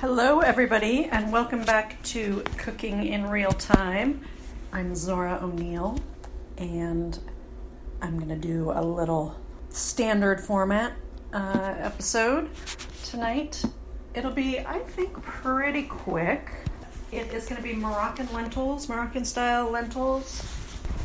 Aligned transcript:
Hello, 0.00 0.38
everybody, 0.38 1.06
and 1.06 1.32
welcome 1.32 1.64
back 1.64 2.00
to 2.04 2.44
Cooking 2.56 3.04
in 3.08 3.28
Real 3.28 3.50
Time. 3.50 4.20
I'm 4.72 4.94
Zora 4.94 5.40
O'Neill, 5.42 5.98
and 6.56 7.18
I'm 8.00 8.16
going 8.16 8.28
to 8.28 8.36
do 8.36 8.70
a 8.70 8.80
little 8.80 9.34
standard 9.70 10.40
format 10.40 10.92
uh, 11.32 11.74
episode 11.78 12.48
tonight. 13.02 13.64
It'll 14.14 14.30
be, 14.30 14.60
I 14.60 14.78
think, 14.78 15.20
pretty 15.20 15.82
quick. 15.82 16.48
It 17.10 17.34
is 17.34 17.48
going 17.48 17.60
to 17.60 17.68
be 17.68 17.74
Moroccan 17.74 18.32
lentils, 18.32 18.88
Moroccan 18.88 19.24
style 19.24 19.68
lentils, 19.68 20.46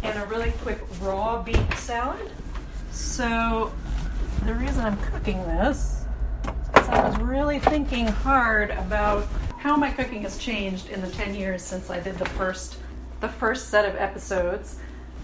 and 0.04 0.22
a 0.22 0.26
really 0.28 0.52
quick 0.62 0.80
raw 1.02 1.42
beet 1.42 1.74
salad. 1.78 2.30
So, 2.92 3.74
the 4.46 4.54
reason 4.54 4.86
I'm 4.86 4.98
cooking 4.98 5.42
this 5.46 5.80
is 5.80 6.03
I 6.94 7.10
was 7.10 7.18
really 7.18 7.58
thinking 7.58 8.08
hard 8.08 8.70
about 8.70 9.28
how 9.58 9.76
my 9.76 9.90
cooking 9.90 10.22
has 10.22 10.38
changed 10.38 10.90
in 10.90 11.02
the 11.02 11.10
10 11.10 11.34
years 11.34 11.64
since 11.64 11.90
I 11.90 12.00
did 12.00 12.20
the 12.20 12.26
first 12.26 12.78
the 13.20 13.28
first 13.28 13.70
set 13.70 13.86
of 13.86 13.96
episodes 13.96 14.78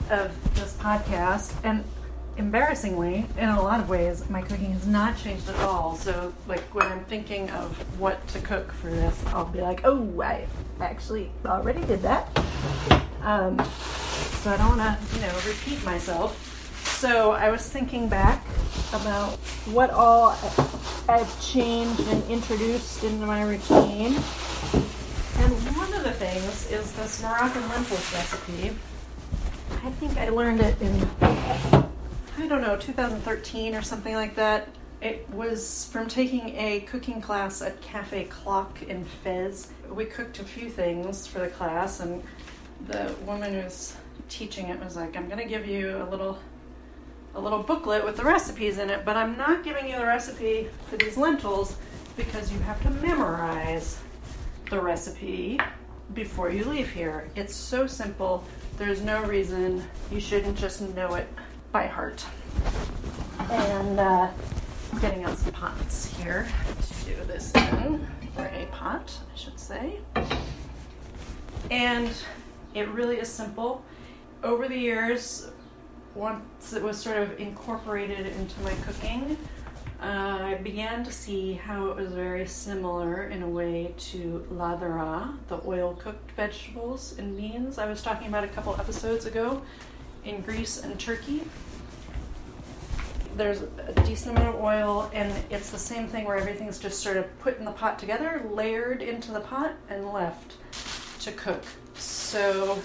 of 0.10 0.32
this 0.56 0.74
podcast. 0.78 1.54
And 1.64 1.84
embarrassingly 2.38 3.26
in 3.38 3.50
a 3.50 3.62
lot 3.62 3.80
of 3.80 3.88
ways 3.88 4.28
my 4.32 4.42
cooking 4.42 4.72
has 4.72 4.88
not 4.88 5.16
changed 5.18 5.48
at 5.48 5.60
all. 5.60 5.96
So 5.96 6.34
like 6.48 6.64
when 6.74 6.88
i'm 6.88 7.06
thinking 7.06 7.50
of 7.52 7.78
what 8.00 8.26
to 8.30 8.40
cook 8.40 8.72
for 8.72 8.90
this 8.90 9.22
i'll 9.28 9.46
be 9.46 9.62
like 9.62 9.82
oh 9.84 10.22
i 10.22 10.48
actually 10.80 11.30
already 11.46 11.82
did 11.86 12.02
that. 12.02 12.36
Um, 13.22 13.60
so 14.42 14.50
i 14.50 14.58
don't 14.58 14.76
want 14.76 15.00
to 15.00 15.16
you 15.16 15.22
know 15.22 15.40
repeat 15.46 15.84
myself. 15.86 16.48
So 16.98 17.32
I 17.32 17.52
was 17.52 17.70
thinking 17.70 18.10
back 18.10 18.44
about 18.94 19.38
what 19.74 19.90
all 19.90 20.38
I've 21.08 21.42
changed 21.42 22.02
and 22.02 22.24
introduced 22.30 23.04
into 23.04 23.26
my 23.26 23.44
routine. 23.44 24.16
And 25.38 25.54
one 25.76 25.94
of 25.94 26.04
the 26.04 26.14
things 26.14 26.72
is 26.72 26.92
this 26.94 27.22
Moroccan 27.22 27.68
lentils 27.70 28.14
recipe. 28.14 28.76
I 29.84 29.92
think 29.92 30.18
I 30.18 30.30
learned 30.30 30.62
it 30.62 30.82
in, 30.82 31.10
I 31.22 32.48
don't 32.48 32.62
know, 32.62 32.76
2013 32.76 33.76
or 33.76 33.82
something 33.82 34.16
like 34.16 34.36
that. 34.36 34.68
It 35.02 35.30
was 35.30 35.90
from 35.92 36.08
taking 36.10 36.50
a 36.58 36.82
cooking 36.82 37.22
class 37.22 37.62
at 37.62 37.80
Cafe 37.82 38.26
Clock 38.26 38.84
in 38.84 39.06
Fez. 39.06 39.72
We 39.90 40.04
cooked 40.04 40.40
a 40.40 40.44
few 40.44 40.70
things 40.70 41.26
for 41.26 41.40
the 41.40 41.48
class, 41.48 42.02
and 42.02 42.22
the 42.88 43.16
woman 43.26 43.54
who 43.54 43.62
was 43.62 43.96
teaching 44.28 44.68
it 44.68 44.80
was 44.84 44.98
like, 44.98 45.16
I'm 45.16 45.28
going 45.28 45.40
to 45.40 45.48
give 45.48 45.66
you 45.66 46.04
a 46.04 46.08
little 46.10 46.38
a 47.36 47.40
little 47.40 47.64
booklet 47.64 48.04
with 48.04 48.18
the 48.18 48.24
recipes 48.24 48.78
in 48.78 48.90
it, 48.90 49.06
but 49.06 49.16
I'm 49.16 49.38
not 49.38 49.64
giving 49.64 49.88
you 49.88 49.98
the 49.98 50.06
recipe 50.06 50.68
for 50.90 50.98
these 50.98 51.18
lentils 51.18 51.78
because 52.18 52.52
you 52.52 52.60
have 52.60 52.82
to 52.84 52.90
memorize 52.90 54.00
the 54.70 54.80
recipe 54.80 55.60
before 56.14 56.52
you 56.52 56.66
leave 56.66 56.90
here. 56.90 57.30
It's 57.36 57.56
so 57.56 57.88
simple. 57.88 58.44
There's 58.78 59.02
no 59.02 59.24
reason 59.24 59.84
you 60.12 60.20
shouldn't 60.20 60.58
just 60.58 60.82
know 60.96 61.16
it 61.16 61.28
by 61.72 61.88
heart. 61.88 62.26
And 63.50 64.00
uh, 64.00 64.30
I'm 64.92 65.00
getting 65.00 65.24
out 65.24 65.38
some 65.38 65.52
pots 65.52 66.14
here 66.18 66.48
to 66.82 67.06
do 67.06 67.16
this 67.26 67.52
in, 67.54 68.08
or 68.38 68.46
a 68.46 68.68
pot, 68.72 69.18
I 69.32 69.38
should 69.38 69.60
say. 69.60 70.00
And 71.72 72.12
it 72.74 72.88
really 72.90 73.18
is 73.18 73.28
simple. 73.28 73.84
Over 74.44 74.68
the 74.68 74.78
years, 74.78 75.52
once 76.16 76.74
it 76.74 76.82
was 76.82 76.98
sort 76.98 77.18
of 77.18 77.40
incorporated 77.40 78.26
into 78.26 78.60
my 78.62 78.74
cooking, 78.86 79.38
uh, 80.02 80.40
I 80.42 80.54
began 80.64 81.04
to 81.04 81.12
see 81.12 81.54
how 81.54 81.88
it 81.88 81.98
was 81.98 82.14
very 82.14 82.48
similar 82.48 83.26
in 83.26 83.44
a 83.44 83.50
way 83.50 83.94
to 83.98 84.48
ladera, 84.50 85.38
the 85.50 85.60
oil 85.66 85.94
cooked 85.96 86.32
vegetables 86.32 87.16
and 87.18 87.36
beans 87.36 87.78
I 87.78 87.86
was 87.86 88.02
talking 88.02 88.28
about 88.28 88.46
a 88.46 88.48
couple 88.48 88.74
episodes 88.76 89.26
ago 89.26 89.62
in 90.24 90.42
Greece 90.42 90.82
and 90.82 90.98
Turkey. 90.98 91.44
There's 93.36 93.62
a 93.62 93.94
decent 94.06 94.38
amount 94.38 94.56
of 94.56 94.62
oil, 94.62 95.10
and 95.14 95.34
it's 95.50 95.70
the 95.70 95.78
same 95.78 96.08
thing 96.08 96.26
where 96.26 96.38
everything's 96.38 96.80
just 96.80 97.00
sort 97.00 97.18
of 97.18 97.40
put 97.40 97.58
in 97.58 97.66
the 97.66 97.72
pot 97.72 98.00
together, 98.00 98.46
layered 98.52 99.02
into 99.02 99.32
the 99.32 99.40
pot, 99.42 99.74
and 99.90 100.12
left 100.12 100.56
to 101.22 101.32
cook. 101.34 101.64
So 101.96 102.80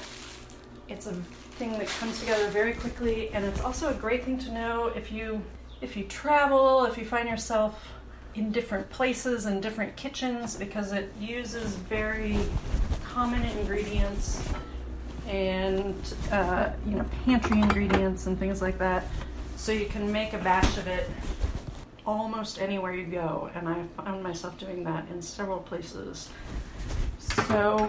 it's 0.89 1.07
a 1.07 1.15
thing 1.55 1.73
that 1.79 1.87
comes 1.87 2.21
together 2.21 2.49
very 2.49 2.73
quickly, 2.75 3.31
and 3.31 3.45
it's 3.45 3.61
also 3.61 3.91
a 3.91 3.95
great 3.95 4.25
thing 4.25 4.39
to 4.39 4.53
know 4.53 4.87
if 4.95 5.13
you 5.13 5.43
if 5.81 5.97
you 5.97 6.05
travel, 6.05 6.87
if 6.87 6.97
you 6.97 7.05
find 7.05 7.29
yourself 7.29 7.89
in 8.35 8.51
different 8.51 8.89
places 8.91 9.47
and 9.47 9.63
different 9.63 9.95
kitchens, 9.97 10.57
because 10.57 10.93
it 10.93 11.13
uses 11.21 11.75
very 11.77 12.39
common 13.05 13.43
ingredients 13.59 14.43
and 15.29 16.15
uh, 16.33 16.71
you 16.87 16.97
know 16.97 17.05
pantry 17.25 17.61
ingredients 17.61 18.27
and 18.27 18.39
things 18.39 18.61
like 18.61 18.79
that. 18.79 19.07
So 19.57 19.73
you 19.73 19.87
can 19.87 20.11
make 20.11 20.33
a 20.33 20.39
batch 20.39 20.77
of 20.77 20.87
it 20.87 21.09
almost 22.07 22.61
anywhere 22.61 22.95
you 22.95 23.07
go, 23.07 23.51
and 23.55 23.69
I 23.69 23.83
found 23.97 24.23
myself 24.23 24.59
doing 24.59 24.85
that 24.85 25.09
in 25.11 25.23
several 25.23 25.59
places. 25.59 26.29
So 27.19 27.89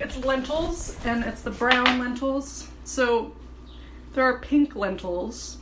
it's 0.00 0.16
lentils, 0.24 0.96
and 1.04 1.24
it's 1.24 1.42
the 1.42 1.50
brown 1.50 1.98
lentils. 1.98 2.68
So 2.84 3.32
there 4.14 4.24
are 4.24 4.38
pink 4.38 4.76
lentils, 4.76 5.58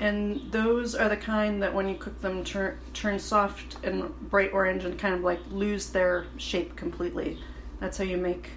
and 0.00 0.52
those 0.52 0.94
are 0.94 1.08
the 1.08 1.16
kind 1.16 1.62
that 1.62 1.74
when 1.74 1.88
you 1.88 1.96
cook 1.96 2.20
them 2.20 2.44
turn 2.44 2.78
turn 2.94 3.18
soft 3.18 3.76
and 3.84 4.12
bright 4.30 4.52
orange 4.52 4.84
and 4.84 4.98
kind 4.98 5.14
of 5.14 5.22
like 5.22 5.40
lose 5.50 5.90
their 5.90 6.26
shape 6.36 6.76
completely. 6.76 7.38
That's 7.80 7.98
how 7.98 8.04
you 8.04 8.16
make 8.16 8.50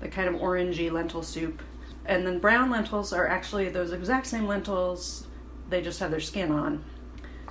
the 0.00 0.08
kind 0.08 0.28
of 0.28 0.40
orangey 0.40 0.90
lentil 0.90 1.22
soup. 1.22 1.62
And 2.04 2.26
then 2.26 2.38
brown 2.38 2.70
lentils 2.70 3.12
are 3.12 3.26
actually 3.26 3.68
those 3.68 3.92
exact 3.92 4.26
same 4.26 4.46
lentils, 4.46 5.26
they 5.68 5.82
just 5.82 5.98
have 6.00 6.10
their 6.10 6.20
skin 6.20 6.52
on. 6.52 6.84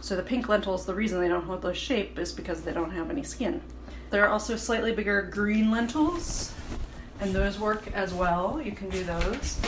So 0.02 0.16
the 0.16 0.24
pink 0.24 0.48
lentils, 0.48 0.86
the 0.86 0.96
reason 0.96 1.20
they 1.20 1.28
don't 1.28 1.46
hold 1.46 1.62
their 1.62 1.74
shape 1.74 2.20
is 2.20 2.32
because 2.32 2.62
they 2.62 2.74
don't 2.74 2.92
have 2.92 3.10
any 3.10 3.24
skin. 3.24 3.62
There 4.16 4.24
are 4.24 4.30
also 4.30 4.56
slightly 4.56 4.94
bigger 4.94 5.24
green 5.24 5.72
lentils, 5.72 6.54
and 7.20 7.36
those 7.36 7.60
work 7.60 7.92
as 7.92 8.14
well. 8.14 8.62
You 8.64 8.72
can 8.72 8.90
do 8.90 9.04
those. 9.04 9.60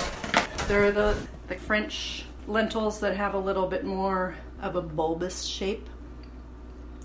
There 0.69 0.85
are 0.85 0.91
the, 0.91 1.17
the 1.49 1.55
French 1.55 2.23
lentils 2.47 3.01
that 3.01 3.17
have 3.17 3.33
a 3.33 3.37
little 3.37 3.67
bit 3.67 3.83
more 3.83 4.37
of 4.61 4.77
a 4.77 4.81
bulbous 4.81 5.43
shape. 5.43 5.89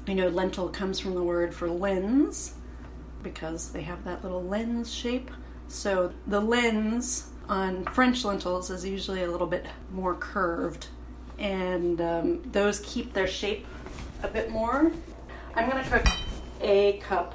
You 0.06 0.14
know, 0.14 0.28
lentil 0.28 0.68
comes 0.68 1.00
from 1.00 1.16
the 1.16 1.22
word 1.24 1.52
for 1.52 1.68
lens 1.68 2.54
because 3.24 3.72
they 3.72 3.82
have 3.82 4.04
that 4.04 4.22
little 4.22 4.44
lens 4.44 4.94
shape. 4.94 5.28
So 5.66 6.12
the 6.28 6.38
lens 6.38 7.28
on 7.48 7.86
French 7.86 8.24
lentils 8.24 8.70
is 8.70 8.84
usually 8.84 9.24
a 9.24 9.30
little 9.32 9.48
bit 9.48 9.66
more 9.90 10.14
curved, 10.14 10.86
and 11.40 12.00
um, 12.00 12.42
those 12.52 12.78
keep 12.84 13.14
their 13.14 13.26
shape 13.26 13.66
a 14.22 14.28
bit 14.28 14.48
more. 14.48 14.92
I'm 15.56 15.68
going 15.68 15.82
to 15.82 15.90
cook 15.90 16.06
a 16.62 16.98
cup 16.98 17.34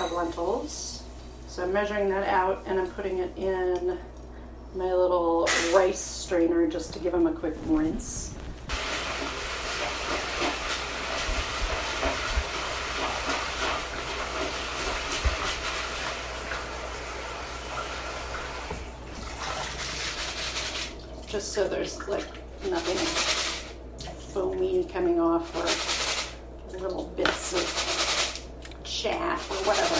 of 0.00 0.12
lentils. 0.12 1.02
So 1.46 1.62
I'm 1.62 1.72
measuring 1.72 2.08
that 2.10 2.26
out 2.26 2.62
and 2.66 2.78
I'm 2.80 2.88
putting 2.88 3.18
it 3.18 3.36
in 3.36 3.98
my 4.74 4.92
little 4.92 5.48
rice 5.74 5.98
strainer 5.98 6.66
just 6.66 6.92
to 6.94 6.98
give 6.98 7.12
them 7.12 7.26
a 7.26 7.32
quick 7.32 7.54
rinse. 7.66 8.34
Just 21.28 21.52
so 21.52 21.68
there's 21.68 22.06
like 22.08 22.26
nothing 22.70 22.96
foamy 24.32 24.84
coming 24.84 25.20
off 25.20 25.54
or 25.54 26.78
little 26.78 27.04
bits 27.16 27.54
of 27.54 27.85
chaff 29.06 29.50
or 29.50 29.54
whatever. 29.68 29.94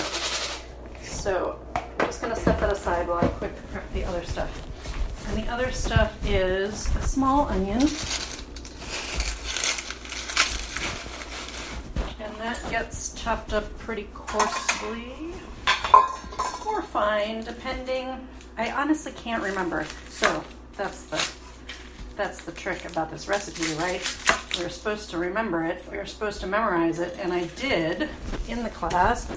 So 1.03 1.59
I'm 1.77 2.07
just 2.07 2.21
going 2.21 2.35
to 2.35 2.41
set 2.41 2.59
that 2.61 2.73
aside 2.73 3.07
while 3.07 3.25
I 3.25 3.29
quick 3.29 3.53
prep 3.71 3.93
the 3.93 4.05
other 4.05 4.25
stuff. 4.25 4.51
And 5.29 5.43
the 5.43 5.49
other 5.51 5.71
stuff 5.71 6.17
is 6.27 6.95
a 6.97 7.03
small 7.03 7.49
onion. 7.49 7.83
And 12.21 12.35
that 12.41 12.59
gets 12.71 13.15
chopped 13.15 13.53
up 13.53 13.77
pretty 13.79 14.09
coarsely 14.13 15.13
or 16.67 16.83
fine, 16.83 17.45
depending. 17.45 18.27
I 18.59 18.73
honestly 18.73 19.13
can't 19.13 19.43
remember. 19.43 19.87
So 20.09 20.43
that's 20.77 21.05
the 21.05 21.31
that's 22.17 22.43
the 22.45 22.53
trick 22.53 22.85
about 22.87 23.11
this 23.11 23.29
recipe, 23.29 23.75
right? 23.75 24.01
We 24.59 24.65
are 24.65 24.71
supposed 24.71 25.11
to 25.11 25.19
remember 25.19 25.65
it. 25.65 25.85
We 25.91 25.99
are 25.99 26.07
supposed 26.07 26.41
to 26.41 26.47
memorize 26.47 26.99
it, 26.99 27.19
and 27.21 27.33
I 27.33 27.45
did 27.57 28.09
in 28.49 28.63
the 28.63 28.71
class 28.71 29.31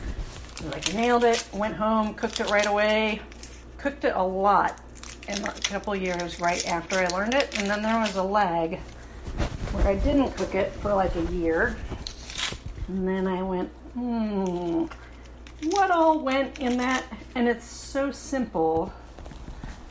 like 0.63 0.93
nailed 0.93 1.23
it, 1.23 1.45
went 1.53 1.75
home, 1.75 2.13
cooked 2.13 2.39
it 2.39 2.49
right 2.49 2.65
away. 2.65 3.21
Cooked 3.77 4.03
it 4.03 4.13
a 4.15 4.23
lot 4.23 4.79
in 5.27 5.43
a 5.43 5.51
couple 5.51 5.95
years 5.95 6.39
right 6.39 6.65
after 6.67 6.99
I 6.99 7.07
learned 7.07 7.33
it. 7.33 7.57
And 7.59 7.69
then 7.69 7.81
there 7.81 7.97
was 7.99 8.15
a 8.15 8.23
lag 8.23 8.79
where 9.71 9.87
I 9.87 9.95
didn't 9.95 10.31
cook 10.31 10.55
it 10.55 10.71
for 10.73 10.93
like 10.93 11.15
a 11.15 11.23
year. 11.33 11.77
And 12.87 13.07
then 13.07 13.27
I 13.27 13.41
went, 13.41 13.69
hmm, 13.93 14.85
what 15.71 15.91
all 15.91 16.19
went 16.19 16.59
in 16.59 16.77
that? 16.77 17.03
And 17.35 17.47
it's 17.47 17.65
so 17.65 18.11
simple. 18.11 18.91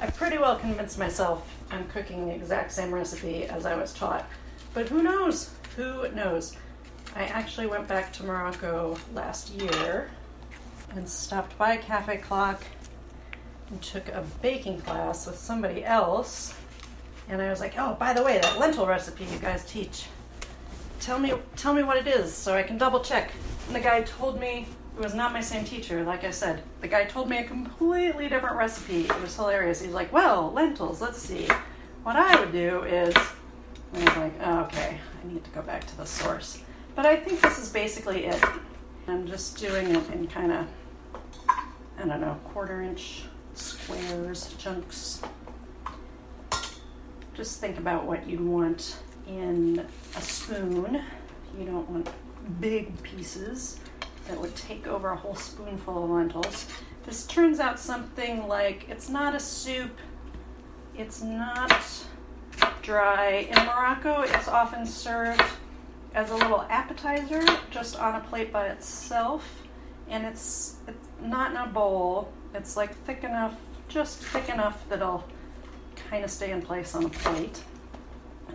I 0.00 0.06
pretty 0.10 0.38
well 0.38 0.56
convinced 0.56 0.98
myself 0.98 1.54
I'm 1.70 1.86
cooking 1.88 2.26
the 2.26 2.34
exact 2.34 2.72
same 2.72 2.92
recipe 2.92 3.44
as 3.44 3.66
I 3.66 3.74
was 3.74 3.92
taught. 3.92 4.28
But 4.74 4.88
who 4.88 5.02
knows? 5.02 5.50
Who 5.76 6.10
knows? 6.12 6.56
I 7.16 7.24
actually 7.24 7.66
went 7.66 7.88
back 7.88 8.12
to 8.14 8.22
Morocco 8.22 8.96
last 9.14 9.50
year 9.50 10.10
and 10.94 11.08
stopped 11.08 11.56
by 11.58 11.74
a 11.74 11.78
Cafe 11.78 12.18
Clock 12.18 12.62
and 13.70 13.82
took 13.82 14.08
a 14.08 14.24
baking 14.40 14.80
class 14.80 15.26
with 15.26 15.38
somebody 15.38 15.84
else. 15.84 16.54
And 17.28 17.42
I 17.42 17.50
was 17.50 17.60
like, 17.60 17.74
"Oh, 17.76 17.94
by 17.94 18.12
the 18.12 18.22
way, 18.22 18.38
that 18.38 18.58
lentil 18.58 18.86
recipe 18.86 19.24
you 19.24 19.38
guys 19.38 19.64
teach. 19.64 20.06
Tell 21.00 21.18
me 21.18 21.34
tell 21.56 21.74
me 21.74 21.82
what 21.82 21.96
it 21.96 22.06
is 22.06 22.32
so 22.34 22.54
I 22.54 22.62
can 22.62 22.78
double 22.78 23.00
check." 23.00 23.32
And 23.66 23.76
the 23.76 23.80
guy 23.80 24.02
told 24.02 24.40
me 24.40 24.66
it 24.96 25.02
was 25.02 25.14
not 25.14 25.32
my 25.32 25.40
same 25.40 25.64
teacher, 25.64 26.04
like 26.04 26.24
I 26.24 26.30
said. 26.30 26.62
The 26.80 26.88
guy 26.88 27.04
told 27.04 27.28
me 27.28 27.38
a 27.38 27.44
completely 27.44 28.28
different 28.28 28.56
recipe. 28.56 29.04
It 29.04 29.20
was 29.20 29.36
hilarious. 29.36 29.80
He's 29.80 29.92
like, 29.92 30.12
"Well, 30.12 30.52
lentils, 30.52 31.00
let's 31.00 31.18
see. 31.18 31.48
What 32.02 32.16
I 32.16 32.40
would 32.40 32.52
do 32.52 32.82
is 32.84 33.14
and 33.92 34.02
I 34.02 34.06
was 34.08 34.16
like, 34.16 34.34
oh, 34.42 34.60
okay, 34.64 34.98
I 35.22 35.32
need 35.32 35.44
to 35.44 35.50
go 35.50 35.62
back 35.62 35.86
to 35.86 35.96
the 35.96 36.04
source. 36.04 36.62
But 36.94 37.06
I 37.06 37.16
think 37.16 37.40
this 37.40 37.58
is 37.58 37.70
basically 37.70 38.26
it. 38.26 38.42
I'm 39.06 39.26
just 39.26 39.56
doing 39.58 39.94
it 39.94 40.10
in 40.10 40.26
kind 40.26 40.52
of, 40.52 40.66
I 41.48 42.06
don't 42.06 42.20
know, 42.20 42.38
quarter 42.44 42.82
inch 42.82 43.24
squares, 43.54 44.54
chunks. 44.58 45.22
Just 47.34 47.60
think 47.60 47.78
about 47.78 48.04
what 48.04 48.28
you'd 48.28 48.40
want 48.40 48.98
in 49.26 49.86
a 50.16 50.20
spoon. 50.20 51.02
You 51.58 51.64
don't 51.64 51.88
want 51.88 52.10
big 52.60 53.02
pieces 53.02 53.80
that 54.26 54.40
would 54.40 54.54
take 54.54 54.86
over 54.86 55.10
a 55.10 55.16
whole 55.16 55.34
spoonful 55.34 56.04
of 56.04 56.10
lentils. 56.10 56.66
This 57.04 57.26
turns 57.26 57.60
out 57.60 57.78
something 57.78 58.46
like 58.46 58.86
it's 58.88 59.08
not 59.08 59.34
a 59.34 59.40
soup, 59.40 59.96
it's 60.94 61.22
not 61.22 61.82
dry. 62.82 63.48
In 63.50 63.66
Morocco, 63.66 64.22
it's 64.22 64.48
often 64.48 64.86
served 64.86 65.42
as 66.14 66.30
a 66.30 66.36
little 66.36 66.62
appetizer, 66.70 67.42
just 67.70 67.98
on 67.98 68.14
a 68.14 68.20
plate 68.20 68.52
by 68.52 68.68
itself. 68.68 69.62
And 70.08 70.24
it's, 70.24 70.76
it's 70.86 71.06
not 71.20 71.50
in 71.50 71.56
a 71.58 71.66
bowl. 71.66 72.32
It's 72.54 72.76
like 72.76 72.94
thick 73.04 73.24
enough, 73.24 73.54
just 73.88 74.18
thick 74.18 74.48
enough 74.48 74.88
that 74.88 75.00
it'll 75.00 75.24
kind 76.10 76.24
of 76.24 76.30
stay 76.30 76.50
in 76.50 76.62
place 76.62 76.94
on 76.94 77.04
a 77.04 77.10
plate. 77.10 77.62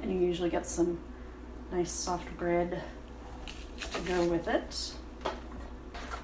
And 0.01 0.11
you 0.11 0.27
usually 0.27 0.50
get 0.50 0.65
some 0.65 1.00
nice 1.71 1.91
soft 1.91 2.35
bread 2.38 2.83
to 3.91 4.01
go 4.01 4.25
with 4.25 4.47
it. 4.47 4.94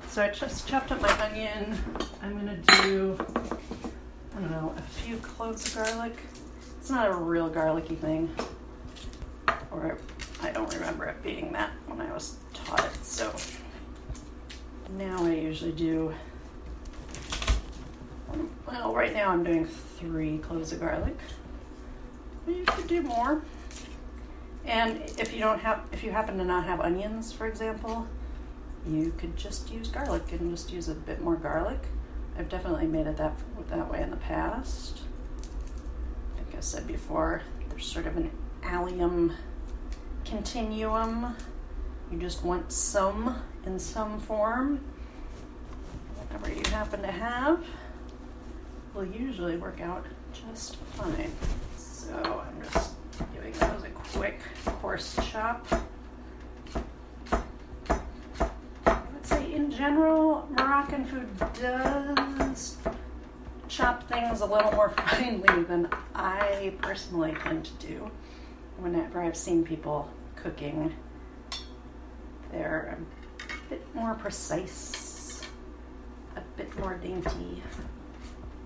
So 0.07 0.23
I 0.23 0.29
just 0.29 0.67
chopped 0.67 0.91
up 0.91 1.01
my 1.01 1.21
onion. 1.21 1.77
I'm 2.21 2.33
gonna 2.35 2.57
do, 2.81 3.15
I 4.35 4.39
don't 4.39 4.51
know, 4.51 4.73
a 4.75 4.81
few 4.81 5.17
cloves 5.17 5.67
of 5.67 5.83
garlic. 5.83 6.17
It's 6.89 6.95
not 6.95 7.11
a 7.11 7.13
real 7.13 7.49
garlicky 7.49 7.93
thing. 7.93 8.35
Or 9.69 9.99
I 10.41 10.49
don't 10.49 10.73
remember 10.73 11.05
it 11.05 11.21
being 11.21 11.51
that 11.51 11.69
when 11.85 12.01
I 12.01 12.11
was 12.11 12.37
taught 12.51 12.83
it. 12.83 13.05
So 13.05 13.31
now 14.97 15.23
I 15.23 15.35
usually 15.35 15.71
do, 15.71 16.15
well, 18.65 18.91
right 18.91 19.13
now 19.13 19.29
I'm 19.29 19.43
doing 19.43 19.67
three 19.67 20.39
cloves 20.39 20.71
of 20.71 20.79
garlic. 20.79 21.15
You 22.47 22.63
could 22.65 22.87
do 22.87 23.03
more. 23.03 23.43
And 24.65 24.97
if 25.19 25.31
you 25.31 25.41
don't 25.41 25.59
have, 25.59 25.83
if 25.91 26.03
you 26.03 26.09
happen 26.09 26.39
to 26.39 26.43
not 26.43 26.65
have 26.65 26.81
onions, 26.81 27.31
for 27.31 27.45
example, 27.45 28.07
you 28.87 29.13
could 29.15 29.37
just 29.37 29.71
use 29.71 29.89
garlic 29.89 30.31
and 30.31 30.49
just 30.49 30.73
use 30.73 30.89
a 30.89 30.95
bit 30.95 31.21
more 31.21 31.35
garlic. 31.35 31.81
I've 32.35 32.49
definitely 32.49 32.87
made 32.87 33.05
it 33.05 33.17
that 33.17 33.37
that 33.69 33.91
way 33.91 34.01
in 34.01 34.09
the 34.09 34.17
past. 34.17 35.01
I 36.59 36.61
said 36.61 36.85
before, 36.87 37.41
there's 37.69 37.85
sort 37.85 38.05
of 38.05 38.17
an 38.17 38.29
allium 38.63 39.31
continuum. 40.25 41.37
You 42.11 42.19
just 42.19 42.43
want 42.43 42.69
some 42.69 43.41
in 43.65 43.79
some 43.79 44.19
form. 44.19 44.81
Whatever 46.17 46.53
you 46.53 46.61
happen 46.69 47.01
to 47.03 47.11
have 47.11 47.63
will 48.93 49.05
usually 49.05 49.55
work 49.55 49.79
out 49.79 50.05
just 50.33 50.75
fine. 50.97 51.31
So 51.77 52.43
I'm 52.45 52.61
just 52.73 52.95
giving 53.33 53.53
those 53.53 53.85
a 53.85 53.89
quick 54.17 54.41
coarse 54.65 55.17
chop. 55.31 55.65
I 58.85 58.99
would 59.13 59.25
say 59.25 59.53
in 59.53 59.71
general, 59.71 60.45
Moroccan 60.57 61.05
food 61.05 61.29
does 61.53 62.75
chop 63.69 64.09
things 64.09 64.41
a 64.41 64.45
little 64.45 64.71
more 64.71 64.89
finely 65.09 65.63
than 65.63 65.87
I 66.15 66.73
personally 66.81 67.33
tend 67.41 67.65
to 67.65 67.87
do. 67.87 68.11
Whenever 68.77 69.21
I've 69.21 69.37
seen 69.37 69.63
people 69.63 70.09
cooking, 70.35 70.93
they're 72.51 72.97
a 72.99 73.69
bit 73.69 73.95
more 73.95 74.15
precise, 74.15 75.41
a 76.35 76.41
bit 76.57 76.77
more 76.79 76.95
dainty 76.95 77.61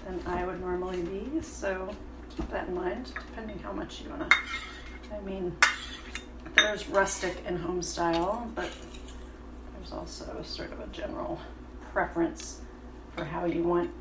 than 0.06 0.22
I 0.26 0.46
would 0.46 0.62
normally 0.62 1.02
be. 1.02 1.42
So 1.42 1.90
keep 2.36 2.50
that 2.52 2.70
in 2.70 2.76
mind, 2.76 3.12
depending 3.14 3.60
how 3.60 3.74
much 3.74 4.02
you 4.02 4.10
want 4.10 4.30
to. 4.30 4.38
I 5.14 5.20
mean, 5.22 5.56
there's 6.56 6.88
rustic 6.88 7.44
and 7.46 7.60
home 7.60 7.82
style, 7.82 8.50
but 8.56 8.70
there's 9.74 9.92
also 9.92 10.42
sort 10.44 10.72
of 10.72 10.80
a 10.80 10.88
general 10.88 11.40
preference 11.92 12.62
for 13.16 13.26
how 13.26 13.46
you 13.46 13.64
want 13.64 13.92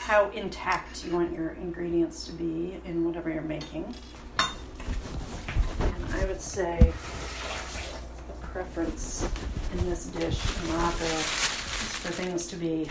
how 0.00 0.30
intact 0.30 1.04
you 1.04 1.12
want 1.12 1.30
your 1.32 1.50
ingredients 1.50 2.24
to 2.24 2.32
be 2.32 2.80
in 2.86 3.04
whatever 3.04 3.30
you're 3.30 3.42
making. 3.42 3.94
And 4.38 6.04
I 6.14 6.24
would 6.24 6.40
say 6.40 6.78
the 8.40 8.46
preference 8.46 9.28
in 9.72 9.90
this 9.90 10.06
dish 10.06 10.40
Morocco 10.68 11.04
is 11.04 11.26
for 12.00 12.12
things 12.12 12.46
to 12.46 12.56
be 12.56 12.88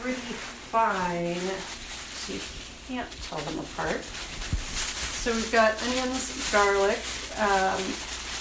pretty 0.00 0.34
fine 0.70 1.40
so 1.40 2.34
you 2.34 2.40
can't 2.86 3.10
tell 3.22 3.38
them 3.38 3.58
apart. 3.58 4.04
So 4.04 5.32
we've 5.32 5.50
got 5.50 5.82
onions, 5.84 6.52
garlic. 6.52 6.98
Um, 7.38 7.82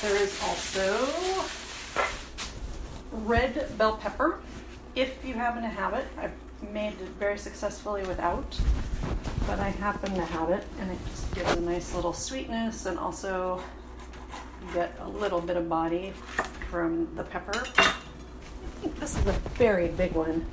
there 0.02 0.22
is 0.22 0.38
also 0.44 1.46
red 3.12 3.78
bell 3.78 3.96
pepper, 3.96 4.42
if 4.96 5.24
you 5.26 5.34
happen 5.34 5.64
to 5.64 5.70
have 5.70 5.94
it. 5.94 6.06
I've 6.18 6.34
made 6.72 6.94
very 7.20 7.38
successfully 7.38 8.04
without, 8.04 8.60
but 9.46 9.60
I 9.60 9.70
happen 9.70 10.14
to 10.16 10.26
have 10.26 10.50
it, 10.50 10.66
and 10.80 10.92
it 10.92 10.98
just 11.08 11.34
gives 11.34 11.52
a 11.54 11.62
nice 11.62 11.94
little 11.94 12.14
sweetness, 12.14 12.86
and 12.86 12.98
also 12.98 13.62
get 14.74 14.98
a 15.02 15.08
little 15.08 15.40
bit 15.40 15.56
of 15.58 15.70
body 15.70 16.14
from 16.70 17.14
the 17.16 17.24
pepper. 17.24 17.64
I 17.78 17.94
think 18.82 19.00
this 19.00 19.18
is 19.18 19.26
a 19.28 19.34
very 19.56 19.88
big 19.88 20.14
one, 20.14 20.46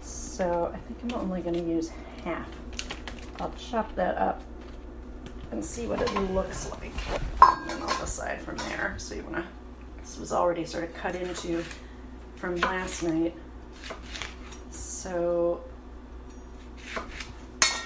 so 0.00 0.72
I 0.74 0.78
think 0.78 1.12
I'm 1.12 1.20
only 1.20 1.42
going 1.42 1.54
to 1.54 1.62
use 1.62 1.90
half. 2.24 2.48
I'll 3.40 3.52
chop 3.52 3.94
that 3.96 4.16
up 4.18 4.42
and 5.50 5.64
see 5.64 5.86
what 5.86 6.00
it 6.00 6.12
looks 6.32 6.70
like, 6.70 6.92
and 7.42 7.70
then 7.70 7.82
I'll 7.82 8.00
decide 8.00 8.40
from 8.40 8.56
there. 8.56 8.94
So 8.98 9.14
you 9.14 9.22
want 9.22 9.36
to. 9.36 9.44
This 10.00 10.18
was 10.18 10.32
already 10.32 10.64
sort 10.64 10.84
of 10.84 10.94
cut 10.94 11.14
into 11.14 11.64
from 12.36 12.56
last 12.56 13.02
night. 13.02 13.34
So 15.02 15.60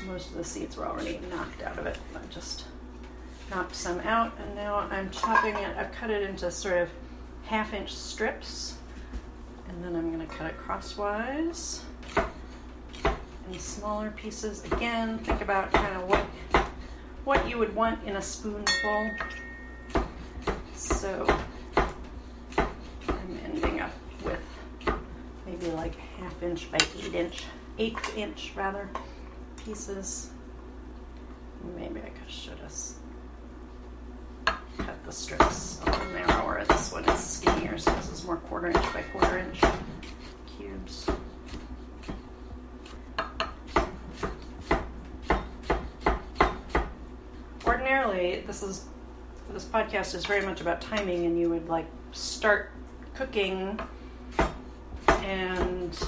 most 0.07 0.33
of 0.33 0.37
the 0.37 0.45
seeds 0.45 0.77
were 0.77 0.87
already 0.87 1.19
knocked 1.31 1.63
out 1.63 1.79
of 1.79 1.87
it. 1.87 1.97
I 2.15 2.19
just 2.31 2.67
knocked 3.49 3.75
some 3.75 4.01
out 4.01 4.35
and 4.39 4.55
now 4.55 4.87
I'm 4.91 5.11
chopping 5.11 5.55
it. 5.55 5.77
I've 5.79 5.91
cut 5.93 6.11
it 6.11 6.29
into 6.29 6.51
sort 6.51 6.77
of 6.77 6.91
half 7.47 7.73
inch 7.73 7.95
strips 7.95 8.77
and 9.67 9.83
then 9.83 9.97
I'm 9.97 10.13
going 10.13 10.29
to 10.29 10.35
cut 10.35 10.49
it 10.49 10.59
crosswise 10.59 11.81
in 13.51 13.59
smaller 13.59 14.11
pieces. 14.11 14.63
Again, 14.67 15.17
think 15.21 15.41
about 15.41 15.73
kind 15.73 15.97
of 15.97 16.11
what 16.11 16.27
what 17.25 17.49
you 17.49 17.57
would 17.57 17.75
want 17.75 18.05
in 18.05 18.17
a 18.17 18.23
spoonful. 18.23 19.11
So 20.75 21.27
maybe 25.61 25.73
like 25.73 25.95
half 26.19 26.43
inch 26.43 26.71
by 26.71 26.79
eight 26.99 27.15
inch, 27.15 27.45
eighth 27.79 28.17
inch 28.17 28.53
rather, 28.57 28.89
pieces. 29.65 30.31
Maybe 31.77 32.01
I 32.01 32.11
could 32.11 32.31
should 32.31 32.59
have 32.59 32.73
cut 34.79 35.05
the 35.05 35.13
strips 35.13 35.81
a 35.83 35.91
little 35.91 36.07
narrower. 36.13 36.65
This 36.69 36.93
one 36.93 37.09
is 37.09 37.19
skinnier, 37.19 37.79
so 37.79 37.91
this 37.93 38.11
is 38.11 38.25
more 38.25 38.37
quarter 38.37 38.69
inch 38.69 38.93
by 38.93 39.03
quarter 39.03 39.39
inch 39.39 39.61
cubes. 40.59 41.09
Ordinarily, 47.65 48.45
this 48.47 48.63
is 48.63 48.85
this 49.51 49.65
podcast 49.65 50.15
is 50.15 50.27
very 50.27 50.45
much 50.45 50.61
about 50.61 50.81
timing, 50.81 51.25
and 51.25 51.39
you 51.39 51.49
would 51.49 51.69
like 51.69 51.87
start 52.13 52.71
cooking 53.15 53.81
and 55.27 55.99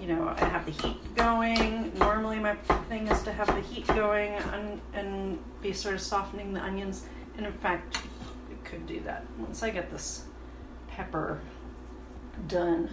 you 0.00 0.08
know 0.08 0.34
I 0.36 0.44
have 0.46 0.64
the 0.64 0.72
heat 0.72 1.14
going. 1.14 1.92
Normally 1.98 2.38
my 2.38 2.54
thing 2.88 3.06
is 3.08 3.22
to 3.22 3.32
have 3.32 3.46
the 3.46 3.60
heat 3.60 3.86
going 3.88 4.32
and, 4.32 4.80
and 4.94 5.38
be 5.62 5.72
sort 5.72 5.94
of 5.94 6.00
softening 6.00 6.52
the 6.52 6.62
onions. 6.62 7.04
And 7.36 7.46
in 7.46 7.52
fact, 7.52 7.98
it 8.50 8.64
could 8.64 8.86
do 8.86 9.00
that 9.00 9.24
once 9.38 9.62
I 9.62 9.70
get 9.70 9.90
this 9.90 10.24
pepper 10.88 11.40
done. 12.48 12.90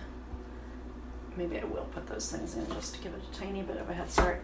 Maybe 1.36 1.58
I 1.60 1.64
will 1.64 1.88
put 1.94 2.06
those 2.06 2.32
things 2.32 2.56
in 2.56 2.68
just 2.74 2.94
to 2.96 3.02
give 3.02 3.14
it 3.14 3.22
a 3.32 3.40
tiny 3.40 3.64
bit 3.64 3.78
of 3.78 3.90
a 3.90 3.94
head 3.94 4.12
start. 4.12 4.44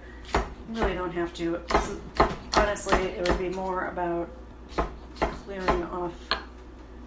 Really 0.70 0.94
don't 0.94 1.12
have 1.12 1.34
to. 1.36 1.62
honestly, 2.54 2.98
it 2.98 3.28
would 3.28 3.38
be 3.38 3.50
more 3.50 3.88
about 3.88 4.30
clearing 5.20 5.84
off 5.86 6.14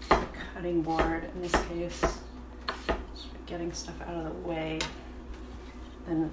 the 0.08 0.24
cutting 0.54 0.82
board 0.82 1.30
in 1.34 1.42
this 1.42 1.52
case, 1.66 2.18
getting 3.52 3.70
stuff 3.70 4.00
out 4.08 4.14
of 4.14 4.24
the 4.24 4.48
way 4.48 4.78
than 6.06 6.30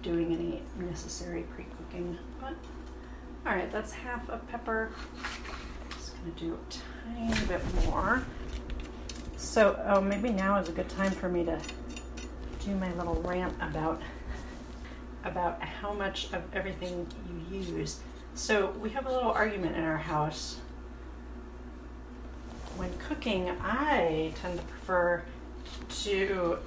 doing 0.00 0.32
any 0.32 0.62
necessary 0.88 1.42
pre-cooking. 1.42 2.16
But 2.40 2.54
all 3.44 3.56
right, 3.56 3.70
that's 3.72 3.90
half 3.90 4.28
a 4.28 4.38
pepper. 4.38 4.92
Just 5.90 6.14
gonna 6.16 6.30
do 6.36 6.54
a 6.54 7.18
tiny 7.18 7.46
bit 7.46 7.60
more. 7.84 8.22
So 9.36 9.82
oh, 9.88 10.00
maybe 10.00 10.30
now 10.30 10.56
is 10.60 10.68
a 10.68 10.72
good 10.72 10.88
time 10.88 11.10
for 11.10 11.28
me 11.28 11.44
to 11.46 11.58
do 12.64 12.76
my 12.76 12.94
little 12.94 13.20
rant 13.22 13.54
about 13.60 14.00
about 15.24 15.60
how 15.60 15.92
much 15.92 16.32
of 16.32 16.42
everything 16.54 17.08
you 17.50 17.58
use. 17.58 17.98
So 18.34 18.70
we 18.80 18.90
have 18.90 19.06
a 19.06 19.12
little 19.12 19.32
argument 19.32 19.76
in 19.76 19.82
our 19.82 19.96
house. 19.96 20.60
When 22.76 22.96
cooking, 22.98 23.50
I 23.60 24.32
tend 24.40 24.60
to 24.60 24.64
prefer 24.64 25.24
to 26.02 26.58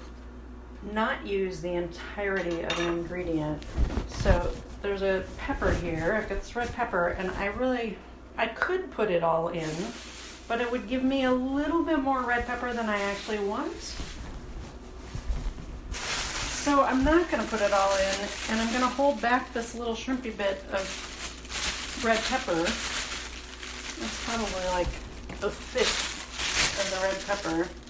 not 0.91 1.25
use 1.25 1.61
the 1.61 1.73
entirety 1.73 2.61
of 2.61 2.79
an 2.79 2.87
ingredient. 2.87 3.63
So 4.07 4.53
there's 4.81 5.01
a 5.01 5.23
pepper 5.37 5.71
here. 5.71 6.13
I've 6.13 6.27
got 6.29 6.39
this 6.41 6.55
red 6.55 6.71
pepper, 6.73 7.09
and 7.09 7.31
I 7.31 7.45
really, 7.45 7.97
I 8.37 8.47
could 8.47 8.91
put 8.91 9.09
it 9.09 9.23
all 9.23 9.47
in, 9.49 9.69
but 10.47 10.59
it 10.59 10.69
would 10.71 10.87
give 10.89 11.03
me 11.03 11.23
a 11.23 11.31
little 11.31 11.83
bit 11.83 11.99
more 11.99 12.21
red 12.21 12.45
pepper 12.45 12.73
than 12.73 12.89
I 12.89 12.99
actually 12.99 13.39
want. 13.39 13.95
So 15.91 16.81
I'm 16.81 17.03
not 17.03 17.29
going 17.29 17.43
to 17.43 17.49
put 17.49 17.61
it 17.61 17.73
all 17.73 17.95
in, 17.97 18.27
and 18.49 18.61
I'm 18.61 18.69
going 18.69 18.81
to 18.81 18.87
hold 18.87 19.21
back 19.21 19.51
this 19.53 19.75
little 19.75 19.95
shrimpy 19.95 20.35
bit 20.35 20.63
of 20.71 22.01
red 22.03 22.19
pepper. 22.23 22.55
That's 23.99 24.25
probably 24.25 24.65
like 24.71 24.87
a 25.43 25.49
fifth 25.49 26.21
of 26.79 26.89
the 26.91 26.99
red 27.05 27.19
pepper. 27.27 27.82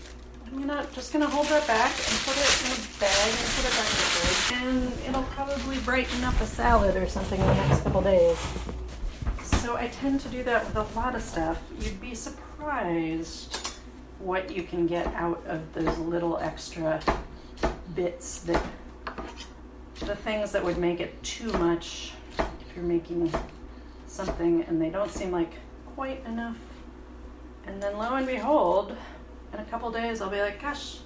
I'm 0.53 0.67
gonna 0.67 0.87
just 0.93 1.11
gonna 1.11 1.27
hold 1.27 1.47
that 1.47 1.65
back 1.65 1.89
and 1.89 2.19
put 2.19 2.37
it 2.37 2.65
in 2.65 2.71
a 2.73 2.99
bag 2.99 3.29
and 3.29 3.49
put 3.55 3.65
it 3.65 3.73
back 3.73 3.89
in 3.89 3.97
the 3.97 4.09
fridge, 4.13 4.61
and 4.61 5.09
it'll 5.09 5.23
probably 5.33 5.79
brighten 5.79 6.23
up 6.23 6.39
a 6.39 6.45
salad 6.45 6.95
or 6.95 7.07
something 7.07 7.41
in 7.41 7.47
the 7.47 7.53
next 7.55 7.81
couple 7.81 8.01
days. 8.03 8.37
So 9.41 9.77
I 9.77 9.87
tend 9.87 10.19
to 10.21 10.29
do 10.29 10.43
that 10.43 10.63
with 10.67 10.75
a 10.75 10.95
lot 10.95 11.15
of 11.15 11.23
stuff. 11.23 11.59
You'd 11.79 11.99
be 11.99 12.13
surprised 12.13 13.77
what 14.19 14.55
you 14.55 14.61
can 14.61 14.85
get 14.85 15.07
out 15.15 15.43
of 15.47 15.73
those 15.73 15.97
little 15.97 16.37
extra 16.37 17.01
bits 17.95 18.41
that 18.41 18.63
the 20.01 20.15
things 20.15 20.51
that 20.51 20.63
would 20.63 20.77
make 20.77 20.99
it 20.99 21.21
too 21.23 21.51
much 21.53 22.11
if 22.37 22.75
you're 22.75 22.85
making 22.85 23.33
something 24.05 24.63
and 24.65 24.79
they 24.79 24.91
don't 24.91 25.11
seem 25.11 25.31
like 25.31 25.53
quite 25.95 26.23
enough. 26.27 26.59
And 27.65 27.81
then 27.81 27.97
lo 27.97 28.13
and 28.13 28.27
behold, 28.27 28.95
in 29.53 29.59
a 29.59 29.65
couple 29.65 29.91
days 29.91 30.21
I'll 30.21 30.29
be 30.29 30.41
like, 30.41 30.61
gosh, 30.61 30.99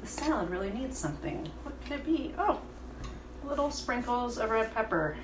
the 0.00 0.06
salad 0.06 0.50
really 0.50 0.70
needs 0.70 0.98
something. 0.98 1.48
What 1.62 1.74
could 1.84 1.92
it 2.00 2.04
be? 2.04 2.34
Oh, 2.38 2.60
little 3.44 3.70
sprinkles 3.70 4.38
of 4.38 4.50
red 4.50 4.74
pepper. 4.74 5.16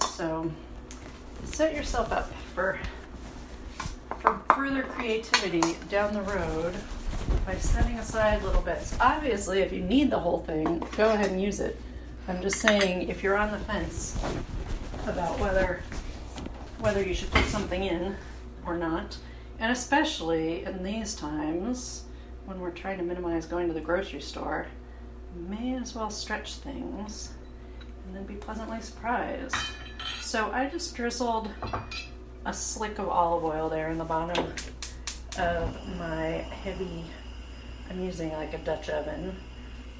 So 0.00 0.50
set 1.44 1.74
yourself 1.74 2.12
up 2.12 2.32
for 2.54 2.78
for 4.20 4.40
further 4.54 4.82
creativity 4.82 5.76
down 5.88 6.12
the 6.12 6.22
road 6.22 6.74
by 7.46 7.54
setting 7.56 7.98
aside 7.98 8.42
little 8.42 8.60
bits. 8.60 8.96
Obviously, 9.00 9.60
if 9.60 9.72
you 9.72 9.80
need 9.80 10.10
the 10.10 10.18
whole 10.18 10.40
thing, 10.40 10.82
go 10.96 11.10
ahead 11.12 11.30
and 11.30 11.40
use 11.40 11.60
it. 11.60 11.80
I'm 12.28 12.42
just 12.42 12.60
saying 12.60 13.08
if 13.08 13.22
you're 13.22 13.36
on 13.36 13.50
the 13.50 13.58
fence 13.58 14.22
about 15.06 15.38
whether 15.38 15.82
whether 16.80 17.02
you 17.02 17.14
should 17.14 17.30
put 17.30 17.44
something 17.46 17.84
in 17.84 18.16
or 18.66 18.76
not, 18.76 19.16
and 19.60 19.70
especially 19.70 20.64
in 20.64 20.82
these 20.82 21.14
times 21.14 22.04
when 22.46 22.58
we're 22.58 22.70
trying 22.70 22.98
to 22.98 23.04
minimize 23.04 23.46
going 23.46 23.68
to 23.68 23.74
the 23.74 23.80
grocery 23.80 24.20
store, 24.20 24.66
may 25.48 25.74
as 25.74 25.94
well 25.94 26.10
stretch 26.10 26.54
things 26.54 27.34
and 28.06 28.16
then 28.16 28.24
be 28.24 28.34
pleasantly 28.34 28.80
surprised. 28.80 29.54
So 30.22 30.50
I 30.50 30.68
just 30.68 30.96
drizzled 30.96 31.50
a 32.46 32.52
slick 32.52 32.98
of 32.98 33.08
olive 33.08 33.44
oil 33.44 33.68
there 33.68 33.90
in 33.90 33.98
the 33.98 34.04
bottom 34.04 34.52
of 35.38 35.96
my 35.98 36.44
heavy, 36.64 37.04
I'm 37.90 38.02
using 38.02 38.32
like 38.32 38.54
a 38.54 38.58
Dutch 38.58 38.88
oven, 38.88 39.36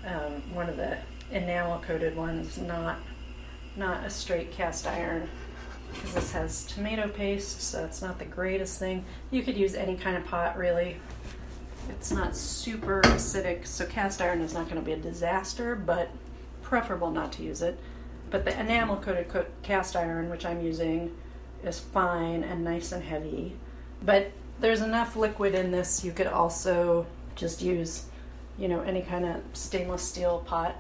um, 0.07 0.55
one 0.55 0.69
of 0.69 0.79
the 0.79 0.97
enamel 1.31 1.81
coated 1.87 2.17
ones, 2.17 2.59
not, 2.59 2.99
not 3.76 4.05
a 4.05 4.11
straight 4.11 4.50
cast 4.52 4.87
iron 4.87 5.29
because 5.92 6.14
this 6.14 6.32
has 6.32 6.64
tomato 6.64 7.09
paste, 7.09 7.61
so 7.61 7.85
it's 7.85 8.02
not 8.02 8.18
the 8.18 8.25
greatest 8.25 8.78
thing. 8.78 9.04
You 9.30 9.42
could 9.42 9.56
use 9.56 9.75
any 9.75 9.97
kind 9.97 10.16
of 10.16 10.25
pot, 10.25 10.56
really. 10.56 10.97
It's 11.88 12.11
not 12.11 12.37
super 12.37 13.00
acidic, 13.02 13.66
so 13.66 13.87
cast 13.87 14.20
iron 14.20 14.40
is 14.40 14.54
not 14.54 14.64
going 14.64 14.76
to 14.76 14.85
be 14.85 14.92
a 14.92 14.97
disaster, 14.97 15.75
but 15.75 16.11
preferable 16.62 17.11
not 17.11 17.32
to 17.32 17.42
use 17.42 17.62
it. 17.62 17.78
But 18.30 18.44
the 18.44 18.59
enamel 18.59 18.97
coated 18.97 19.26
cast 19.62 19.97
iron, 19.97 20.30
which 20.30 20.47
I'm 20.47 20.61
using, 20.61 21.16
is 21.64 21.78
fine 21.78 22.44
and 22.44 22.64
nice 22.64 22.92
and 22.92 23.02
heavy. 23.02 23.56
But 24.02 24.30
there's 24.61 24.82
enough 24.82 25.16
liquid 25.16 25.54
in 25.54 25.73
this, 25.73 26.04
you 26.04 26.12
could 26.12 26.26
also 26.26 27.06
just 27.35 27.61
use, 27.62 28.04
you 28.59 28.68
know, 28.68 28.80
any 28.82 29.02
kind 29.02 29.25
of 29.25 29.42
stainless 29.52 30.02
steel 30.02 30.44
pot 30.47 30.76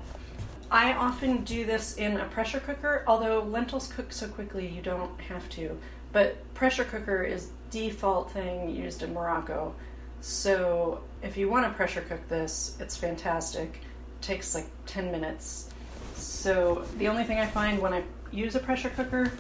I 0.70 0.92
often 0.92 1.42
do 1.42 1.64
this 1.64 1.96
in 1.96 2.18
a 2.18 2.26
pressure 2.26 2.60
cooker, 2.60 3.02
although 3.08 3.42
lentils 3.42 3.92
cook 3.92 4.12
so 4.12 4.28
quickly 4.28 4.68
you 4.68 4.80
don't 4.80 5.20
have 5.22 5.48
to. 5.50 5.76
But 6.12 6.54
pressure 6.54 6.84
cooker 6.84 7.24
is 7.24 7.50
default 7.70 8.30
thing 8.30 8.70
used 8.70 9.02
in 9.02 9.12
Morocco. 9.12 9.74
So 10.20 11.02
if 11.22 11.36
you 11.36 11.48
want 11.50 11.66
to 11.66 11.72
pressure 11.72 12.02
cook 12.02 12.26
this, 12.28 12.76
it's 12.78 12.96
fantastic. 12.96 13.80
It 13.82 14.22
takes 14.22 14.54
like 14.54 14.66
10 14.86 15.10
minutes. 15.10 15.70
So 16.14 16.84
the 16.98 17.08
only 17.08 17.24
thing 17.24 17.40
I 17.40 17.46
find 17.46 17.80
when 17.80 17.92
I 17.92 18.04
use 18.30 18.54
a 18.54 18.60
pressure 18.60 18.90
cooker 18.90 19.32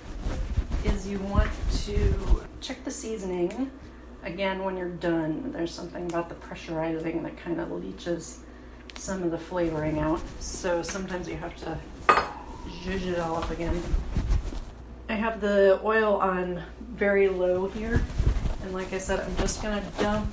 is 0.84 1.06
you 1.06 1.18
want 1.20 1.50
to 1.84 2.42
check 2.60 2.82
the 2.84 2.90
seasoning. 2.90 3.70
Again, 4.24 4.64
when 4.64 4.76
you're 4.76 4.88
done, 4.88 5.52
there's 5.52 5.72
something 5.72 6.06
about 6.06 6.28
the 6.28 6.34
pressurizing 6.34 7.22
that 7.22 7.36
kind 7.36 7.60
of 7.60 7.70
leaches 7.70 8.40
some 9.00 9.22
of 9.22 9.30
the 9.30 9.38
flavoring 9.38 9.98
out. 9.98 10.20
So 10.40 10.82
sometimes 10.82 11.26
you 11.26 11.36
have 11.36 11.56
to 11.56 11.78
zhuzh 12.82 13.06
it 13.06 13.18
all 13.18 13.36
up 13.36 13.50
again. 13.50 13.82
I 15.08 15.14
have 15.14 15.40
the 15.40 15.80
oil 15.82 16.16
on 16.16 16.62
very 16.92 17.28
low 17.28 17.68
here. 17.68 18.02
And 18.62 18.74
like 18.74 18.92
I 18.92 18.98
said, 18.98 19.20
I'm 19.20 19.34
just 19.36 19.62
gonna 19.62 19.82
dump 19.98 20.30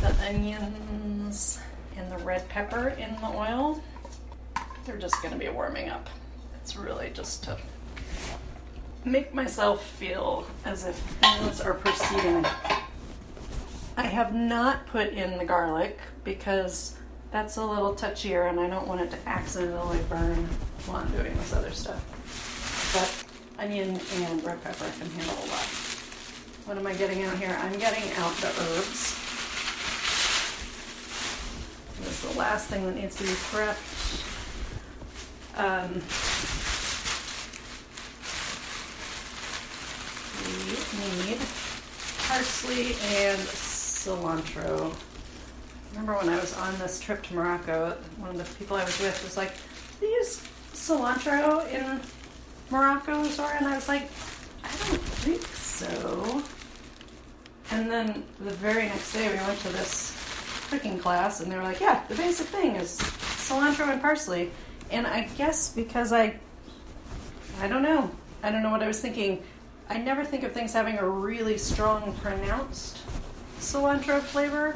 the 0.00 0.16
onions 0.26 1.60
and 1.98 2.10
the 2.10 2.16
red 2.24 2.48
pepper 2.48 2.88
in 2.88 3.14
the 3.16 3.28
oil. 3.28 3.82
They're 4.86 4.96
just 4.96 5.22
gonna 5.22 5.36
be 5.36 5.48
warming 5.50 5.90
up. 5.90 6.08
It's 6.62 6.76
really 6.76 7.10
just 7.12 7.44
to 7.44 7.58
make 9.04 9.34
myself 9.34 9.84
feel 9.84 10.46
as 10.64 10.86
if 10.86 10.96
things 10.96 11.60
are 11.60 11.74
proceeding. 11.74 12.46
I 13.98 14.06
have 14.06 14.34
not 14.34 14.86
put 14.86 15.10
in 15.10 15.36
the 15.36 15.44
garlic 15.44 15.98
because 16.24 16.93
that's 17.34 17.56
a 17.56 17.66
little 17.66 17.92
touchier 17.92 18.48
and 18.48 18.60
I 18.60 18.70
don't 18.70 18.86
want 18.86 19.00
it 19.00 19.10
to 19.10 19.18
accidentally 19.28 19.98
burn 20.08 20.44
while 20.86 20.98
I'm 20.98 21.10
doing 21.10 21.36
this 21.36 21.52
other 21.52 21.72
stuff. 21.72 21.98
But 22.94 23.60
onion 23.60 23.98
and 24.14 24.44
red 24.44 24.62
pepper 24.62 24.88
can 24.96 25.10
handle 25.10 25.34
a 25.34 25.46
lot. 25.50 25.66
What 26.64 26.78
am 26.78 26.86
I 26.86 26.94
getting 26.94 27.24
out 27.24 27.36
here? 27.36 27.58
I'm 27.60 27.76
getting 27.80 28.08
out 28.18 28.32
the 28.36 28.46
herbs. 28.46 29.18
This 31.98 32.24
is 32.24 32.32
the 32.32 32.38
last 32.38 32.68
thing 32.68 32.86
that 32.86 32.94
needs 32.94 33.16
to 33.16 33.24
be 33.24 33.30
prepped. 33.30 33.82
Um, 35.58 35.94
we 41.00 41.30
need 41.32 41.40
parsley 42.28 42.94
and 43.16 43.40
cilantro 43.40 44.94
remember 45.94 46.18
when 46.18 46.28
I 46.28 46.40
was 46.40 46.56
on 46.56 46.76
this 46.78 47.00
trip 47.00 47.22
to 47.24 47.34
Morocco, 47.34 47.96
one 48.18 48.30
of 48.30 48.38
the 48.38 48.58
people 48.58 48.76
I 48.76 48.84
was 48.84 48.98
with 49.00 49.22
was 49.22 49.36
like, 49.36 49.52
"Do 50.00 50.06
you 50.06 50.12
use 50.12 50.42
cilantro 50.72 51.70
in 51.72 52.00
Morocco, 52.70 53.22
Zora?" 53.28 53.56
And 53.58 53.68
I 53.68 53.76
was 53.76 53.88
like, 53.88 54.10
"I 54.64 54.68
don't 54.68 55.00
think 55.22 55.42
so." 55.46 56.42
And 57.70 57.90
then 57.90 58.24
the 58.40 58.50
very 58.54 58.84
next 58.86 59.12
day, 59.12 59.28
we 59.28 59.36
went 59.36 59.58
to 59.60 59.68
this 59.68 60.16
cooking 60.68 60.98
class, 60.98 61.40
and 61.40 61.50
they 61.50 61.56
were 61.56 61.62
like, 61.62 61.80
"Yeah, 61.80 62.02
the 62.08 62.16
basic 62.16 62.48
thing 62.48 62.74
is 62.76 62.98
cilantro 62.98 63.88
and 63.88 64.02
parsley." 64.02 64.50
And 64.90 65.06
I 65.06 65.28
guess 65.38 65.70
because 65.70 66.12
I, 66.12 66.38
I 67.60 67.68
don't 67.68 67.82
know, 67.82 68.10
I 68.42 68.50
don't 68.50 68.62
know 68.62 68.70
what 68.70 68.82
I 68.82 68.88
was 68.88 69.00
thinking. 69.00 69.42
I 69.88 69.98
never 69.98 70.24
think 70.24 70.42
of 70.42 70.52
things 70.52 70.72
having 70.72 70.98
a 70.98 71.08
really 71.08 71.58
strong, 71.58 72.14
pronounced 72.14 72.98
cilantro 73.60 74.20
flavor. 74.20 74.74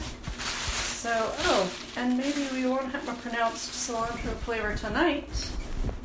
So, 0.98 1.12
oh, 1.14 1.70
and 1.96 2.18
maybe 2.18 2.48
we 2.52 2.66
won't 2.66 2.90
have 2.90 3.08
a 3.08 3.14
pronounced 3.14 3.70
cilantro 3.70 4.34
flavor 4.38 4.74
tonight 4.74 5.28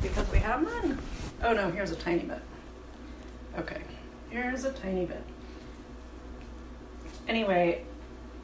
because 0.00 0.30
we 0.30 0.38
have 0.38 0.62
none. 0.62 1.00
Oh 1.42 1.52
no, 1.52 1.68
here's 1.72 1.90
a 1.90 1.96
tiny 1.96 2.22
bit. 2.22 2.40
Okay, 3.58 3.80
here's 4.30 4.64
a 4.64 4.70
tiny 4.70 5.04
bit. 5.04 5.24
Anyway, 7.26 7.82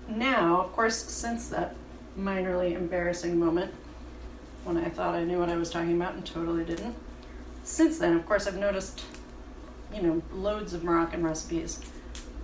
now, 0.09 0.63
of 0.63 0.73
course, 0.73 1.01
since 1.01 1.47
that 1.51 1.77
minorly 2.19 2.75
embarrassing 2.75 3.39
moment 3.39 3.73
when 4.65 4.77
I 4.77 4.89
thought 4.89 5.15
I 5.15 5.23
knew 5.23 5.39
what 5.39 5.51
I 5.51 5.57
was 5.57 5.71
talking 5.71 5.95
about 5.95 6.15
and 6.15 6.27
totally 6.27 6.65
didn't, 6.65 6.97
since 7.63 7.97
then, 7.97 8.17
of 8.17 8.27
course, 8.27 8.49
I've 8.49 8.57
noticed, 8.57 9.05
you 9.95 10.03
know, 10.03 10.21
loads 10.33 10.75
of 10.75 10.83
Moroccan 10.83 11.23
recipes 11.23 11.79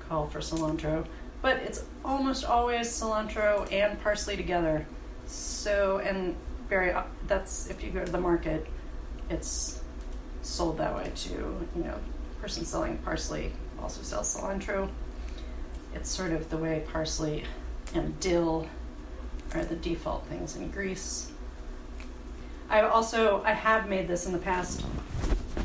call 0.08 0.28
for 0.28 0.38
cilantro, 0.38 1.06
but 1.46 1.58
it's 1.58 1.84
almost 2.04 2.44
always 2.44 2.88
cilantro 2.88 3.72
and 3.72 4.02
parsley 4.02 4.36
together. 4.36 4.84
So, 5.28 5.98
and 5.98 6.34
very, 6.68 6.90
uh, 6.90 7.04
that's 7.28 7.70
if 7.70 7.84
you 7.84 7.90
go 7.90 8.04
to 8.04 8.10
the 8.10 8.20
market, 8.20 8.66
it's 9.30 9.80
sold 10.42 10.78
that 10.78 10.96
way 10.96 11.12
too. 11.14 11.64
You 11.76 11.84
know, 11.84 12.00
person 12.40 12.64
selling 12.64 12.98
parsley 12.98 13.52
also 13.80 14.02
sells 14.02 14.36
cilantro. 14.36 14.90
It's 15.94 16.10
sort 16.10 16.32
of 16.32 16.50
the 16.50 16.56
way 16.56 16.82
parsley 16.92 17.44
and 17.94 18.18
dill 18.18 18.66
are 19.54 19.64
the 19.64 19.76
default 19.76 20.26
things 20.26 20.56
in 20.56 20.68
Greece. 20.72 21.30
I've 22.68 22.90
also 22.90 23.40
I 23.44 23.52
have 23.52 23.88
made 23.88 24.08
this 24.08 24.26
in 24.26 24.32
the 24.32 24.40
past 24.40 24.84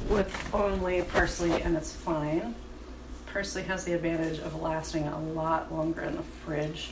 with 0.09 0.31
only 0.53 1.01
parsley 1.01 1.59
and 1.63 1.75
it's 1.75 1.91
fine. 1.91 2.53
Parsley 3.31 3.63
has 3.63 3.85
the 3.85 3.93
advantage 3.93 4.39
of 4.39 4.61
lasting 4.61 5.07
a 5.07 5.19
lot 5.19 5.71
longer 5.73 6.01
in 6.01 6.15
the 6.15 6.23
fridge. 6.23 6.91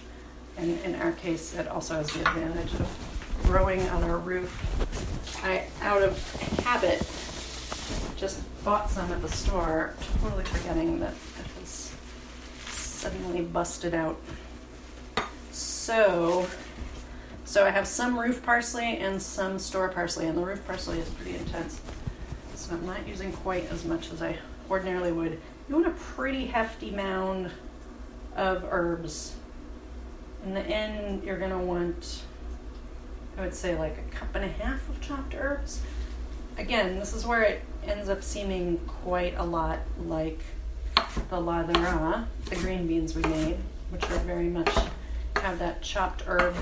And 0.57 0.79
in 0.81 0.95
our 0.95 1.11
case 1.13 1.53
it 1.53 1.67
also 1.67 1.95
has 1.95 2.11
the 2.11 2.21
advantage 2.21 2.73
of 2.73 3.39
growing 3.43 3.81
on 3.89 4.03
our 4.03 4.17
roof. 4.17 4.51
I 5.43 5.67
out 5.81 6.01
of 6.01 6.21
habit 6.63 6.99
just 8.17 8.41
bought 8.63 8.89
some 8.89 9.11
at 9.11 9.21
the 9.21 9.29
store, 9.29 9.93
totally 10.21 10.43
forgetting 10.43 10.99
that 10.99 11.13
it 11.13 11.61
was 11.61 11.93
suddenly 12.67 13.41
busted 13.41 13.93
out. 13.93 14.19
So, 15.51 16.47
so 17.45 17.65
I 17.65 17.69
have 17.69 17.87
some 17.87 18.19
roof 18.19 18.43
parsley 18.43 18.97
and 18.97 19.21
some 19.21 19.57
store 19.57 19.87
parsley, 19.89 20.27
and 20.27 20.37
the 20.37 20.41
roof 20.41 20.65
parsley 20.67 20.99
is 20.99 21.09
pretty 21.09 21.37
intense. 21.37 21.79
So 22.55 22.75
I'm 22.75 22.85
not 22.85 23.07
using 23.07 23.31
quite 23.31 23.71
as 23.71 23.85
much 23.85 24.11
as 24.11 24.21
I 24.21 24.37
ordinarily 24.69 25.13
would. 25.13 25.39
You 25.69 25.75
want 25.75 25.85
a 25.85 25.91
pretty 25.91 26.47
hefty 26.47 26.89
mound 26.89 27.51
of 28.35 28.65
herbs. 28.71 29.35
In 30.43 30.55
the 30.55 30.61
end, 30.61 31.23
you're 31.23 31.37
gonna 31.37 31.63
want, 31.63 32.23
I 33.37 33.41
would 33.41 33.53
say, 33.53 33.77
like 33.77 33.99
a 33.99 34.15
cup 34.15 34.33
and 34.33 34.45
a 34.45 34.47
half 34.47 34.89
of 34.89 34.99
chopped 34.99 35.35
herbs. 35.35 35.81
Again, 36.57 36.97
this 36.97 37.13
is 37.13 37.23
where 37.23 37.43
it 37.43 37.61
ends 37.83 38.09
up 38.09 38.23
seeming 38.23 38.79
quite 39.03 39.37
a 39.37 39.43
lot 39.43 39.77
like 40.03 40.39
the 41.29 41.37
ladera, 41.37 42.25
the 42.45 42.55
green 42.55 42.87
beans 42.87 43.15
we 43.15 43.21
made, 43.21 43.57
which 43.91 44.03
are 44.09 44.17
very 44.19 44.49
much 44.49 44.75
have 45.35 45.59
that 45.59 45.83
chopped 45.83 46.23
herb 46.25 46.55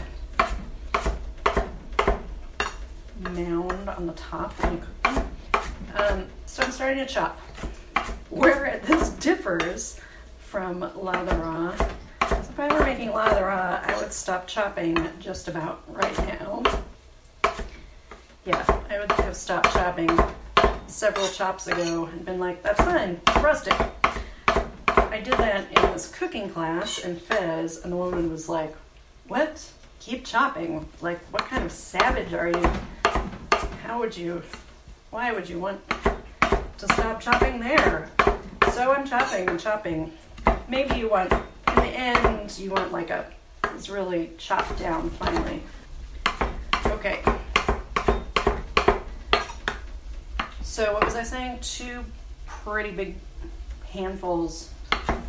mound 3.22 3.90
on 3.90 4.06
the 4.06 4.14
top 4.14 4.52
when 4.62 4.74
you 4.74 4.80
cook 4.80 5.16
them. 5.16 5.28
Um, 5.96 6.26
so 6.46 6.64
I'm 6.64 6.72
starting 6.72 7.00
to 7.00 7.06
chop. 7.06 7.40
Where 8.30 8.82
this 8.86 9.10
differs 9.12 10.00
from 10.40 10.82
ladera, 10.82 11.74
if 12.22 12.60
I 12.60 12.74
were 12.74 12.86
making 12.86 13.10
ladera, 13.10 13.84
I 13.84 13.98
would 14.00 14.12
stop 14.12 14.48
chopping 14.48 14.98
just 15.20 15.48
about 15.48 15.84
right 15.88 16.18
now. 16.20 16.64
Yeah, 18.46 18.64
I 18.90 19.00
would 19.00 19.12
have 19.14 19.36
stopped 19.36 19.72
chopping 19.72 20.10
several 20.88 21.28
chops 21.30 21.68
ago 21.68 22.06
and 22.06 22.26
been 22.26 22.40
like, 22.40 22.64
that's 22.64 22.82
fine, 22.82 23.22
roast. 23.42 23.70
I 24.98 25.22
did 25.22 25.34
that 25.34 25.68
in 25.68 25.92
this 25.94 26.08
cooking 26.10 26.50
class 26.50 27.00
in 27.00 27.16
Fez, 27.16 27.84
and 27.84 27.94
the 27.94 27.98
woman 27.98 28.30
was 28.30 28.50
like, 28.50 28.76
What? 29.28 29.72
Keep 30.00 30.26
chopping? 30.26 30.88
Like, 31.02 31.20
what 31.32 31.46
kind 31.46 31.64
of 31.64 31.72
savage 31.72 32.34
are 32.34 32.50
you? 32.50 32.70
How 33.84 34.00
would 34.00 34.16
you, 34.16 34.44
why 35.12 35.32
would 35.32 35.50
you 35.50 35.60
want 35.60 35.82
to 36.78 36.86
stop 36.94 37.20
chopping 37.20 37.60
there? 37.60 38.10
So 38.74 38.92
I'm 38.92 39.08
chopping 39.08 39.50
and 39.50 39.60
chopping. 39.60 40.12
Maybe 40.68 40.96
you 40.96 41.10
want, 41.10 41.32
in 41.34 41.76
the 41.76 41.88
end, 41.88 42.58
you 42.60 42.72
want 42.72 42.92
like 42.92 43.10
a, 43.10 43.26
it's 43.74 43.90
really 43.90 44.32
chopped 44.38 44.78
down 44.80 45.10
finally. 45.12 45.64
Okay. 46.88 47.24
So 50.62 50.94
what 50.94 51.04
was 51.04 51.16
I 51.16 51.24
saying? 51.24 51.60
Two 51.62 52.06
pretty 52.46 52.92
big 52.92 53.16
handfuls 53.90 54.70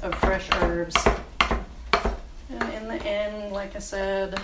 of 0.03 0.15
fresh 0.17 0.49
herbs. 0.57 0.97
And 2.51 2.75
in 2.75 2.89
the 2.89 3.03
end, 3.07 3.53
like 3.53 3.75
I 3.75 3.79
said, 3.79 4.39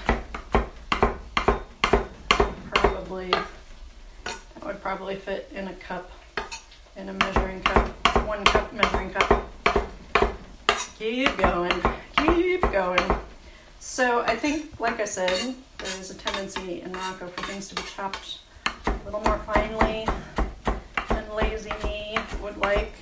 probably 2.75 3.31
that 3.31 4.65
would 4.65 4.81
probably 4.81 5.17
fit 5.17 5.51
in 5.55 5.69
a 5.69 5.75
cup, 5.75 6.11
in 6.97 7.09
a 7.09 7.13
measuring 7.13 7.61
cup, 7.63 7.89
one 8.27 8.45
cup 8.45 8.73
measuring 8.73 9.11
cup. 9.11 9.51
Keep 10.99 11.37
going, 11.39 11.83
keep 12.17 12.61
going. 12.73 13.03
So 13.81 14.21
I 14.23 14.37
think, 14.37 14.79
like 14.79 15.01
I 15.01 15.05
said, 15.05 15.55
there's 15.79 16.11
a 16.11 16.15
tendency 16.15 16.83
in 16.83 16.93
Morocco 16.93 17.27
for 17.27 17.43
things 17.47 17.69
to 17.69 17.75
be 17.75 17.83
chopped 17.83 18.39
a 18.87 18.93
little 19.05 19.21
more 19.21 19.39
finely 19.39 20.07
than 21.09 21.35
lazy 21.35 21.73
me 21.83 22.17
would 22.41 22.57
like. 22.59 22.93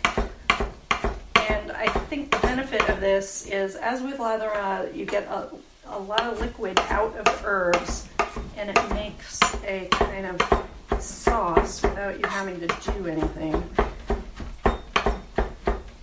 And 1.51 1.73
I 1.73 1.87
think 2.09 2.31
the 2.31 2.39
benefit 2.39 2.89
of 2.89 3.01
this 3.01 3.47
is, 3.47 3.77
as 3.77 4.03
with 4.03 4.19
ladera, 4.19 4.95
you 4.95 5.05
get 5.05 5.25
a, 5.25 5.51
a 5.87 5.99
lot 5.99 6.23
of 6.23 6.41
liquid 6.41 6.81
out 6.89 7.15
of 7.17 7.45
herbs, 7.45 8.09
and 8.57 8.71
it 8.71 8.91
makes 8.95 9.39
a 9.65 9.87
kind 9.93 10.27
of 10.27 10.63
sauce 11.03 11.83
without 11.83 12.19
you 12.19 12.27
having 12.27 12.61
to 12.61 12.67
do 12.67 13.07
anything. 13.07 13.55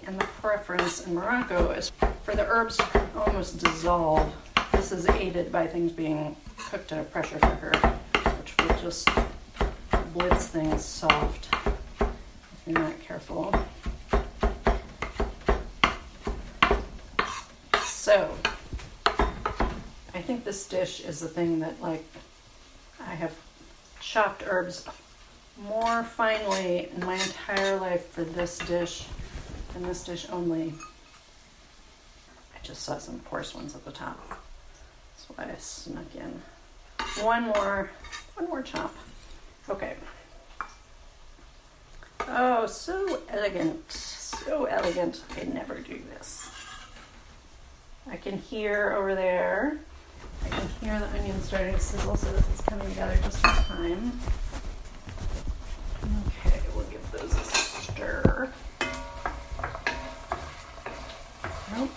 And 0.05 0.19
the 0.19 0.25
preference 0.41 1.05
in 1.05 1.15
Morocco 1.15 1.71
is 1.71 1.91
for 2.23 2.35
the 2.35 2.45
herbs 2.45 2.77
to 2.77 3.07
almost 3.15 3.59
dissolve. 3.59 4.33
This 4.71 4.91
is 4.91 5.07
aided 5.09 5.51
by 5.51 5.67
things 5.67 5.91
being 5.91 6.35
cooked 6.57 6.91
in 6.91 6.99
a 6.99 7.03
pressure 7.03 7.39
cooker, 7.39 7.71
which 8.37 8.55
will 8.59 8.77
just 8.81 9.09
blitz 10.13 10.47
things 10.47 10.83
soft 10.83 11.49
if 12.01 12.63
you're 12.65 12.79
not 12.79 12.99
careful. 12.99 13.53
So, 17.83 18.33
I 20.13 20.21
think 20.21 20.43
this 20.43 20.67
dish 20.67 21.01
is 21.01 21.19
the 21.19 21.27
thing 21.27 21.59
that, 21.59 21.81
like, 21.81 22.03
chopped 24.09 24.43
herbs 24.47 24.87
more 25.61 26.03
finely 26.03 26.89
in 26.95 27.05
my 27.05 27.13
entire 27.13 27.77
life 27.77 28.07
for 28.07 28.23
this 28.23 28.57
dish 28.57 29.05
and 29.75 29.85
this 29.85 30.03
dish 30.03 30.25
only. 30.31 30.73
I 32.55 32.57
just 32.63 32.81
saw 32.81 32.97
some 32.97 33.19
coarse 33.19 33.53
ones 33.53 33.75
at 33.75 33.85
the 33.85 33.91
top. 33.91 34.19
That's 34.29 35.29
why 35.37 35.53
I 35.53 35.57
snuck 35.59 36.15
in. 36.15 36.41
One 37.23 37.43
more, 37.43 37.91
one 38.33 38.49
more 38.49 38.63
chop. 38.63 38.95
Okay. 39.69 39.93
Oh, 42.27 42.65
so 42.65 43.21
elegant. 43.29 43.91
So 43.91 44.65
elegant. 44.65 45.21
I 45.39 45.43
never 45.43 45.75
do 45.75 46.01
this. 46.15 46.49
I 48.09 48.17
can 48.17 48.39
hear 48.39 48.93
over 48.97 49.13
there. 49.13 49.77
I 50.45 50.49
can 50.49 50.69
hear 50.81 50.99
the 50.99 51.07
onion 51.17 51.41
starting 51.41 51.73
to 51.73 51.79
sizzle, 51.79 52.15
so 52.15 52.31
this 52.31 52.49
is 52.53 52.61
coming 52.61 52.87
together 52.89 53.17
just 53.23 53.43
in 53.43 53.51
time. 53.51 54.19
Okay, 56.27 56.59
we'll 56.75 56.85
give 56.85 57.11
those 57.11 57.33
a 57.33 57.43
stir. 57.43 58.51
Nope. 61.75 61.91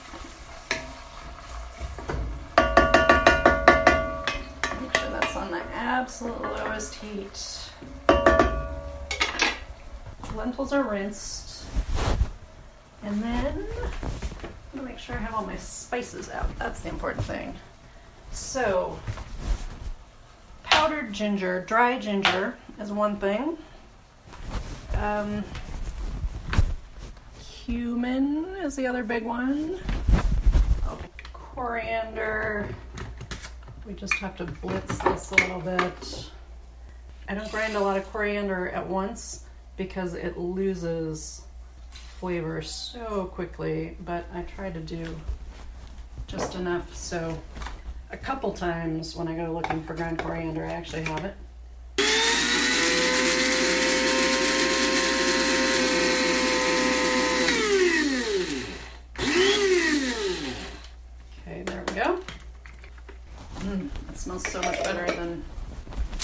Make 4.81 4.96
sure 4.96 5.11
that's 5.11 5.37
on 5.37 5.50
the 5.50 5.62
absolute 5.74 6.42
lowest 6.42 6.94
heat 6.94 7.62
lentils 10.35 10.72
are 10.72 10.83
rinsed. 10.83 11.64
And 13.02 13.22
then 13.22 13.66
I'm 13.74 14.78
gonna 14.78 14.88
make 14.88 14.98
sure 14.98 15.16
I 15.16 15.18
have 15.18 15.35
all 15.35 15.44
my 15.44 15.57
spices 15.57 16.31
out. 16.31 16.57
That's 16.59 16.81
the 16.81 16.88
important 16.88 17.24
thing. 17.24 17.55
So, 18.33 18.99
powdered 20.64 21.12
ginger, 21.12 21.64
dry 21.66 21.99
ginger 21.99 22.57
is 22.81 22.90
one 22.90 23.16
thing. 23.18 23.59
Um, 24.95 25.45
cumin 27.40 28.47
is 28.62 28.75
the 28.75 28.87
other 28.87 29.03
big 29.05 29.25
one. 29.25 29.79
Oh, 30.87 30.99
coriander. 31.33 32.68
We 33.87 33.92
just 33.92 34.14
have 34.14 34.37
to 34.38 34.45
blitz 34.45 34.99
this 34.99 35.31
a 35.33 35.35
little 35.35 35.61
bit. 35.61 36.31
I 37.29 37.35
don't 37.35 37.51
grind 37.51 37.77
a 37.77 37.81
lot 37.81 37.99
of 37.99 38.11
coriander 38.12 38.71
at 38.71 38.87
once 38.87 39.45
because 39.77 40.14
it 40.14 40.38
loses 40.38 41.42
flavor 41.90 42.62
so 42.62 43.27
quickly, 43.27 43.97
but 44.05 44.25
I 44.35 44.42
try 44.42 44.71
to 44.71 44.81
do 44.81 45.16
just 46.27 46.55
enough 46.55 46.95
so 46.95 47.38
a 48.12 48.16
couple 48.16 48.53
times 48.53 49.16
when 49.16 49.27
I 49.27 49.35
go 49.35 49.53
looking 49.53 49.83
for 49.83 49.94
ground 49.94 50.18
coriander, 50.18 50.66
I 50.66 50.72
actually 50.72 51.05
have 51.05 51.25
it. 51.25 51.35
Okay, 61.40 61.62
there 61.62 61.85
we 61.88 61.94
go. 61.94 62.20
Mm, 63.61 63.88
it 64.11 64.18
smells 64.18 64.46
so 64.48 64.61
much 64.61 64.83
better 64.85 65.07
than 65.07 65.42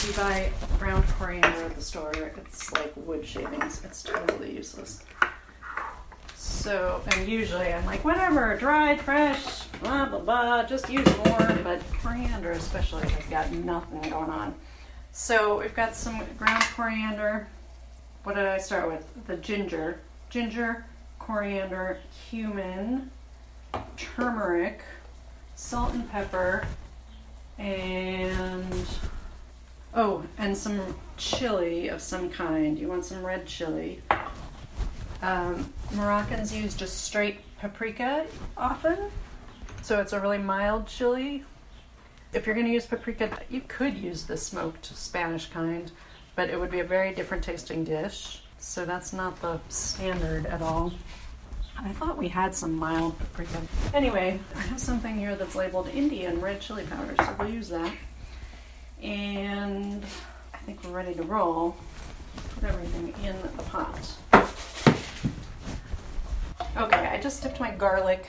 you 0.07 0.13
buy 0.13 0.51
ground 0.79 1.05
coriander 1.19 1.65
at 1.65 1.75
the 1.75 1.83
store. 1.83 2.13
It's 2.13 2.71
like 2.73 2.93
wood 2.97 3.27
shavings. 3.27 3.83
It's 3.85 4.03
totally 4.03 4.55
useless. 4.55 5.05
So, 6.35 7.03
and 7.13 7.29
usually 7.29 7.73
I'm 7.73 7.87
like, 7.87 8.05
whatever, 8.05 8.57
dried, 8.57 9.01
fresh, 9.01 9.63
blah, 9.81 10.07
blah, 10.07 10.21
blah, 10.21 10.63
just 10.65 10.89
use 10.91 11.07
more. 11.19 11.59
But 11.63 11.83
coriander, 12.03 12.53
especially, 12.53 13.09
has 13.09 13.27
got 13.27 13.51
nothing 13.53 14.11
going 14.11 14.31
on. 14.31 14.55
So, 15.13 15.59
we've 15.61 15.75
got 15.75 15.95
some 15.95 16.23
ground 16.37 16.63
coriander. 16.75 17.49
What 18.25 18.37
did 18.37 18.47
I 18.47 18.59
start 18.59 18.89
with? 18.89 19.07
The 19.27 19.37
ginger. 19.37 20.01
Ginger, 20.31 20.85
coriander, 21.19 21.99
cumin, 22.29 23.11
turmeric, 23.97 24.83
salt 25.55 25.93
and 25.95 26.11
pepper, 26.11 26.67
and 27.59 28.87
oh, 29.95 30.25
and 30.39 30.57
some 30.57 30.95
chili 31.17 31.89
of 31.89 32.01
some 32.01 32.31
kind. 32.31 32.79
You 32.79 32.89
want 32.89 33.05
some 33.05 33.25
red 33.25 33.47
chili. 33.47 34.03
Um, 35.23 35.73
Moroccans 35.95 36.55
use 36.55 36.75
just 36.75 37.03
straight 37.05 37.41
paprika 37.59 38.27
often, 38.57 39.11
so 39.89 39.99
it's 40.03 40.13
a 40.13 40.21
really 40.21 40.37
mild 40.37 40.87
chili. 40.87 41.43
If 42.35 42.45
you're 42.45 42.55
going 42.55 42.67
to 42.67 42.73
use 42.73 42.85
paprika, 42.85 43.39
you 43.49 43.63
could 43.69 43.97
use 43.97 44.25
the 44.25 44.37
smoked 44.37 44.85
Spanish 44.85 45.47
kind, 45.47 45.91
but 46.37 46.51
it 46.51 46.61
would 46.61 46.71
be 46.71 46.81
a 46.81 46.85
very 46.85 47.15
different 47.15 47.43
tasting 47.43 47.85
dish. 47.85 48.43
So 48.59 48.85
that's 48.85 49.15
not 49.15 49.41
the 49.41 49.59
standard 49.71 50.45
at 50.45 50.61
all. 50.61 50.93
I 51.79 51.89
thought 51.95 52.19
we 52.19 52.29
had 52.29 52.55
some 52.55 52.77
mild 52.77 53.19
paprika. 53.19 53.63
Anyway, 53.95 54.39
I 54.55 54.61
have 54.61 54.79
something 54.79 55.17
here 55.17 55.37
that's 55.37 55.55
labeled 55.55 55.89
Indian 55.89 56.39
red 56.39 56.61
chili 56.61 56.85
powder, 56.85 57.15
so 57.17 57.37
we'll 57.39 57.49
use 57.49 57.71
that. 57.71 57.91
And 59.03 60.05
I 60.53 60.59
think 60.59 60.85
we're 60.85 60.91
ready 60.91 61.15
to 61.15 61.23
roll. 61.23 61.75
Put 62.57 62.65
everything 62.65 63.15
in 63.25 63.35
the 63.41 63.63
pot. 63.63 64.13
Okay, 66.77 67.07
I 67.07 67.19
just 67.23 67.43
dipped 67.43 67.59
my 67.59 67.71
garlic 67.71 68.27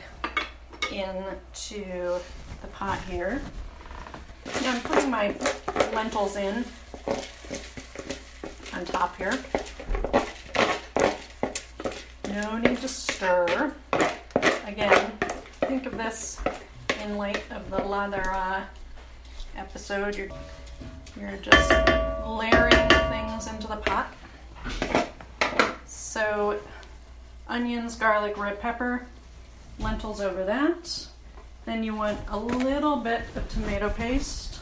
into 0.92 2.20
the 2.62 2.68
pot 2.74 3.00
here. 3.02 3.42
Now 4.62 4.74
I'm 4.74 4.82
putting 4.82 5.10
my 5.10 5.36
lentils 5.94 6.36
in 6.36 6.66
on 8.74 8.86
top 8.86 9.16
here. 9.18 9.38
No 12.34 12.58
need 12.58 12.80
to 12.80 12.88
stir. 12.88 13.74
Again, 14.66 15.12
think 15.62 15.86
of 15.86 15.98
this 15.98 16.40
in 17.04 17.18
light 17.18 17.44
of 17.52 17.70
the 17.70 17.78
ladera 17.78 18.64
episode. 19.56 20.16
You're, 20.16 20.30
you're 21.20 21.38
just 21.38 21.72
layering 22.28 22.90
things 23.10 23.48
into 23.48 23.68
the 23.68 23.78
pot. 23.78 24.14
So, 25.86 26.60
onions, 27.48 27.96
garlic, 27.96 28.38
red 28.38 28.60
pepper, 28.62 29.06
lentils 29.80 30.22
over 30.22 30.44
that. 30.46 31.08
Then 31.66 31.84
you 31.84 31.96
want 31.96 32.20
a 32.30 32.38
little 32.38 32.98
bit 32.98 33.22
of 33.36 33.48
tomato 33.50 33.90
paste. 33.90 34.60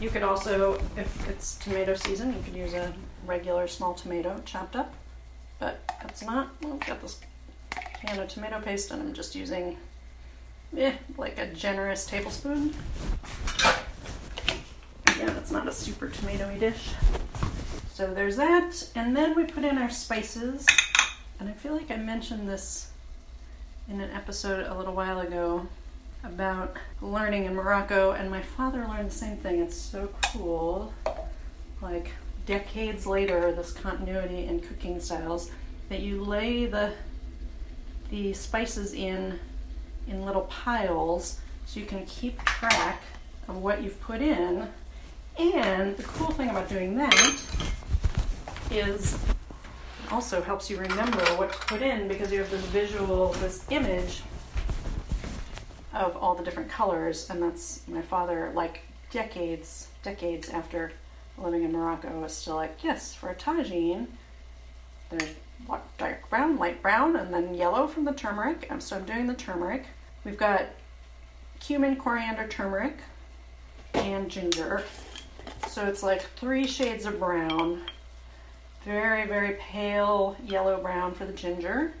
You 0.00 0.10
could 0.10 0.22
also, 0.22 0.74
if 0.96 1.28
it's 1.28 1.56
tomato 1.56 1.94
season, 1.94 2.32
you 2.32 2.42
could 2.42 2.54
use 2.54 2.72
a 2.74 2.94
regular 3.26 3.66
small 3.66 3.94
tomato 3.94 4.40
chopped 4.44 4.76
up. 4.76 4.94
But 5.58 5.80
that's 6.00 6.22
not, 6.22 6.50
well, 6.62 6.74
I've 6.74 6.86
got 6.86 7.02
this 7.02 7.20
can 7.70 8.20
of 8.20 8.28
tomato 8.28 8.60
paste 8.60 8.92
and 8.92 9.02
I'm 9.02 9.12
just 9.12 9.34
using 9.34 9.76
eh, 10.76 10.92
like 11.16 11.38
a 11.38 11.46
generous 11.46 12.06
tablespoon. 12.06 12.74
Yeah, 15.18 15.36
it's 15.36 15.50
not 15.50 15.66
a 15.66 15.72
super 15.72 16.08
tomatoey 16.08 16.60
dish. 16.60 16.90
So 17.98 18.14
there's 18.14 18.36
that. 18.36 18.88
And 18.94 19.16
then 19.16 19.34
we 19.34 19.42
put 19.42 19.64
in 19.64 19.76
our 19.76 19.90
spices. 19.90 20.64
And 21.40 21.48
I 21.48 21.52
feel 21.52 21.72
like 21.72 21.90
I 21.90 21.96
mentioned 21.96 22.48
this 22.48 22.92
in 23.88 24.00
an 24.00 24.12
episode 24.12 24.68
a 24.68 24.78
little 24.78 24.94
while 24.94 25.18
ago 25.18 25.66
about 26.22 26.76
learning 27.02 27.46
in 27.46 27.56
Morocco, 27.56 28.12
and 28.12 28.30
my 28.30 28.40
father 28.40 28.86
learned 28.86 29.10
the 29.10 29.14
same 29.14 29.36
thing. 29.38 29.58
It's 29.60 29.76
so 29.76 30.10
cool. 30.26 30.94
Like 31.82 32.12
decades 32.46 33.04
later, 33.04 33.50
this 33.50 33.72
continuity 33.72 34.46
in 34.46 34.60
cooking 34.60 35.00
styles 35.00 35.50
that 35.88 35.98
you 35.98 36.22
lay 36.22 36.66
the 36.66 36.92
the 38.10 38.32
spices 38.32 38.94
in 38.94 39.40
in 40.06 40.24
little 40.24 40.42
piles 40.42 41.40
so 41.66 41.80
you 41.80 41.86
can 41.86 42.06
keep 42.06 42.40
track 42.44 43.02
of 43.48 43.56
what 43.56 43.82
you've 43.82 44.00
put 44.00 44.20
in. 44.20 44.68
And 45.36 45.96
the 45.96 46.04
cool 46.04 46.30
thing 46.30 46.50
about 46.50 46.68
doing 46.68 46.96
that 46.96 47.42
is 48.70 49.18
also 50.10 50.40
helps 50.40 50.70
you 50.70 50.78
remember 50.78 51.20
what 51.36 51.52
to 51.52 51.58
put 51.60 51.82
in 51.82 52.08
because 52.08 52.32
you 52.32 52.38
have 52.38 52.50
this 52.50 52.64
visual, 52.66 53.32
this 53.34 53.64
image 53.70 54.22
of 55.92 56.16
all 56.16 56.34
the 56.34 56.44
different 56.44 56.70
colors. 56.70 57.28
And 57.30 57.42
that's 57.42 57.86
my 57.88 58.02
father, 58.02 58.52
like 58.54 58.80
decades, 59.10 59.88
decades 60.02 60.48
after 60.48 60.92
living 61.36 61.64
in 61.64 61.72
Morocco, 61.72 62.08
was 62.20 62.34
still 62.34 62.56
like, 62.56 62.82
yes, 62.82 63.14
for 63.14 63.30
a 63.30 63.34
tagine, 63.34 64.06
there's 65.10 65.34
dark 65.98 66.28
brown, 66.30 66.56
light 66.56 66.82
brown, 66.82 67.16
and 67.16 67.32
then 67.32 67.54
yellow 67.54 67.86
from 67.86 68.04
the 68.04 68.12
turmeric. 68.12 68.66
And 68.70 68.82
so 68.82 68.96
I'm 68.96 69.04
doing 69.04 69.26
the 69.26 69.34
turmeric. 69.34 69.86
We've 70.24 70.36
got 70.36 70.66
cumin, 71.60 71.96
coriander, 71.96 72.46
turmeric, 72.48 72.98
and 73.94 74.30
ginger. 74.30 74.84
So 75.68 75.86
it's 75.86 76.02
like 76.02 76.22
three 76.36 76.66
shades 76.66 77.06
of 77.06 77.18
brown. 77.18 77.82
Very, 78.88 79.26
very 79.26 79.52
pale 79.60 80.34
yellow 80.42 80.80
brown 80.80 81.12
for 81.12 81.26
the 81.26 81.32
ginger. 81.34 81.92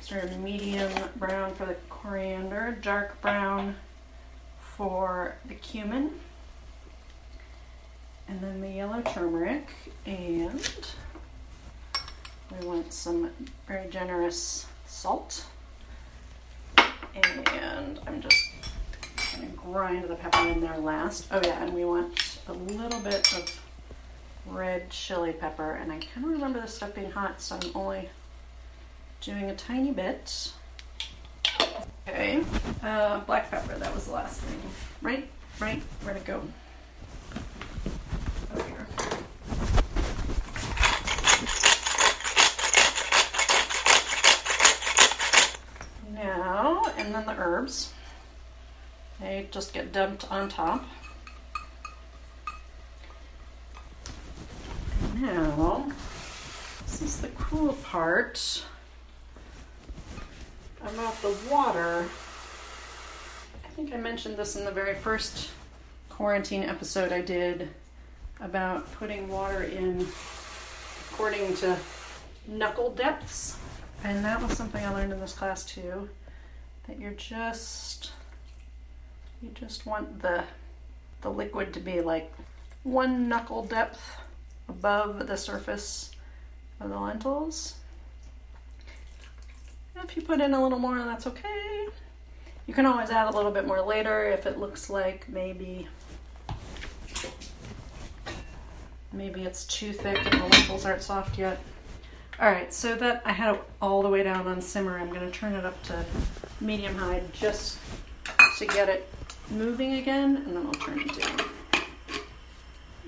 Sort 0.00 0.24
of 0.24 0.38
medium 0.40 0.90
brown 1.16 1.54
for 1.54 1.66
the 1.66 1.76
coriander. 1.90 2.78
Dark 2.80 3.20
brown 3.20 3.76
for 4.58 5.36
the 5.44 5.54
cumin. 5.54 6.12
And 8.26 8.40
then 8.40 8.62
the 8.62 8.70
yellow 8.70 9.02
turmeric. 9.02 9.68
And 10.06 10.66
we 12.50 12.66
want 12.66 12.94
some 12.94 13.30
very 13.66 13.86
generous 13.90 14.64
salt. 14.86 15.44
And 16.78 18.00
I'm 18.06 18.22
just 18.22 18.46
going 19.36 19.50
to 19.50 19.56
grind 19.58 20.08
the 20.08 20.14
pepper 20.14 20.48
in 20.48 20.62
there 20.62 20.78
last. 20.78 21.26
Oh 21.30 21.42
yeah, 21.44 21.62
and 21.62 21.74
we 21.74 21.84
want 21.84 22.38
a 22.48 22.54
little 22.54 23.00
bit 23.00 23.30
of 23.36 23.67
red 24.50 24.90
chili 24.90 25.32
pepper. 25.32 25.72
And 25.72 25.92
I 25.92 25.98
kind 25.98 26.24
of 26.26 26.32
remember 26.32 26.60
this 26.60 26.74
stuff 26.74 26.94
being 26.94 27.10
hot, 27.10 27.40
so 27.40 27.56
I'm 27.56 27.70
only 27.74 28.08
doing 29.20 29.50
a 29.50 29.54
tiny 29.54 29.90
bit. 29.92 30.52
Okay, 32.08 32.42
uh, 32.82 33.20
black 33.20 33.50
pepper, 33.50 33.78
that 33.78 33.94
was 33.94 34.06
the 34.06 34.12
last 34.12 34.40
thing. 34.40 34.60
Right, 35.02 35.28
right, 35.60 35.82
where'd 36.02 36.16
it 36.16 36.24
go? 36.24 36.42
Here. 38.54 38.86
Now, 46.14 46.84
and 46.96 47.14
then 47.14 47.26
the 47.26 47.36
herbs. 47.36 47.92
They 49.20 49.48
just 49.50 49.74
get 49.74 49.92
dumped 49.92 50.30
on 50.30 50.48
top. 50.48 50.84
Now, 55.20 55.90
this 56.82 57.02
is 57.02 57.20
the 57.20 57.28
cool 57.28 57.72
part. 57.72 58.64
about 60.80 61.20
the 61.22 61.36
water. 61.50 62.06
I 63.64 63.68
think 63.74 63.92
I 63.92 63.96
mentioned 63.96 64.36
this 64.36 64.54
in 64.54 64.64
the 64.64 64.70
very 64.70 64.94
first 64.94 65.50
quarantine 66.08 66.62
episode 66.62 67.10
I 67.10 67.20
did 67.20 67.68
about 68.40 68.92
putting 68.92 69.28
water 69.28 69.64
in 69.64 70.06
according 71.10 71.56
to 71.56 71.76
knuckle 72.46 72.90
depths. 72.90 73.58
And 74.04 74.24
that 74.24 74.40
was 74.40 74.56
something 74.56 74.84
I 74.84 74.94
learned 74.94 75.12
in 75.12 75.18
this 75.18 75.32
class 75.32 75.64
too. 75.64 76.08
That 76.86 77.00
you're 77.00 77.10
just 77.10 78.12
you 79.42 79.50
just 79.52 79.84
want 79.84 80.22
the 80.22 80.44
the 81.22 81.30
liquid 81.30 81.74
to 81.74 81.80
be 81.80 82.02
like 82.02 82.32
one 82.84 83.28
knuckle 83.28 83.64
depth 83.64 84.16
above 84.68 85.26
the 85.26 85.36
surface 85.36 86.10
of 86.80 86.90
the 86.90 86.98
lentils. 86.98 87.74
If 90.02 90.16
you 90.16 90.22
put 90.22 90.40
in 90.40 90.54
a 90.54 90.62
little 90.62 90.78
more, 90.78 90.96
that's 90.98 91.26
okay. 91.26 91.88
You 92.66 92.74
can 92.74 92.86
always 92.86 93.10
add 93.10 93.32
a 93.32 93.36
little 93.36 93.50
bit 93.50 93.66
more 93.66 93.80
later 93.80 94.28
if 94.28 94.46
it 94.46 94.58
looks 94.58 94.90
like 94.90 95.28
maybe 95.28 95.88
maybe 99.12 99.42
it's 99.42 99.64
too 99.64 99.92
thick 99.92 100.18
and 100.24 100.40
the 100.40 100.44
lentils 100.44 100.84
aren't 100.84 101.02
soft 101.02 101.38
yet. 101.38 101.58
All 102.40 102.48
right, 102.48 102.72
so 102.72 102.94
that 102.94 103.22
I 103.24 103.32
had 103.32 103.56
it 103.56 103.62
all 103.82 104.02
the 104.02 104.08
way 104.08 104.22
down 104.22 104.46
on 104.46 104.60
simmer. 104.60 104.98
I'm 104.98 105.12
gonna 105.12 105.30
turn 105.30 105.54
it 105.54 105.64
up 105.64 105.82
to 105.84 106.04
medium 106.60 106.94
high 106.94 107.22
just 107.32 107.78
to 108.58 108.66
get 108.66 108.88
it 108.88 109.08
moving 109.50 109.94
again, 109.94 110.36
and 110.36 110.56
then 110.56 110.66
I'll 110.66 110.72
turn 110.74 111.00
it 111.00 111.18
down. 111.18 111.57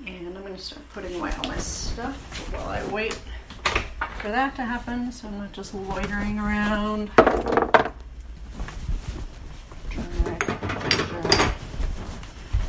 And 0.06 0.36
I'm 0.36 0.42
gonna 0.42 0.58
start 0.58 0.82
putting 0.92 1.14
away 1.18 1.30
all 1.38 1.48
my 1.48 1.56
stuff 1.58 2.16
while 2.52 2.68
I 2.68 2.84
wait 2.86 3.18
for 4.18 4.28
that 4.28 4.56
to 4.56 4.62
happen 4.62 5.12
so 5.12 5.28
I'm 5.28 5.38
not 5.38 5.52
just 5.52 5.74
loitering 5.74 6.38
around. 6.38 7.10